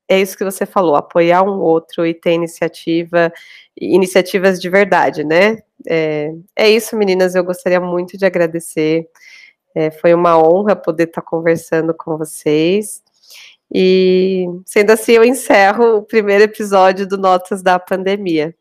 é 0.07 0.21
isso 0.21 0.37
que 0.37 0.45
você 0.45 0.65
falou, 0.65 0.95
apoiar 0.95 1.43
um 1.43 1.59
outro 1.59 2.05
e 2.05 2.13
ter 2.13 2.31
iniciativa, 2.31 3.31
iniciativas 3.79 4.59
de 4.59 4.69
verdade, 4.69 5.23
né? 5.25 5.59
É, 5.85 6.31
é 6.55 6.69
isso, 6.69 6.95
meninas. 6.95 7.35
Eu 7.35 7.43
gostaria 7.43 7.79
muito 7.79 8.17
de 8.17 8.25
agradecer 8.25 9.05
é, 9.79 9.89
foi 9.89 10.13
uma 10.13 10.37
honra 10.37 10.75
poder 10.75 11.05
estar 11.05 11.21
conversando 11.21 11.93
com 11.93 12.17
vocês. 12.17 13.01
E, 13.73 14.45
sendo 14.65 14.91
assim, 14.91 15.13
eu 15.13 15.23
encerro 15.23 15.97
o 15.97 16.03
primeiro 16.03 16.43
episódio 16.43 17.07
do 17.07 17.17
Notas 17.17 17.61
da 17.61 17.79
Pandemia. 17.79 18.53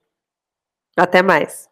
Até 0.97 1.21
mais. 1.21 1.68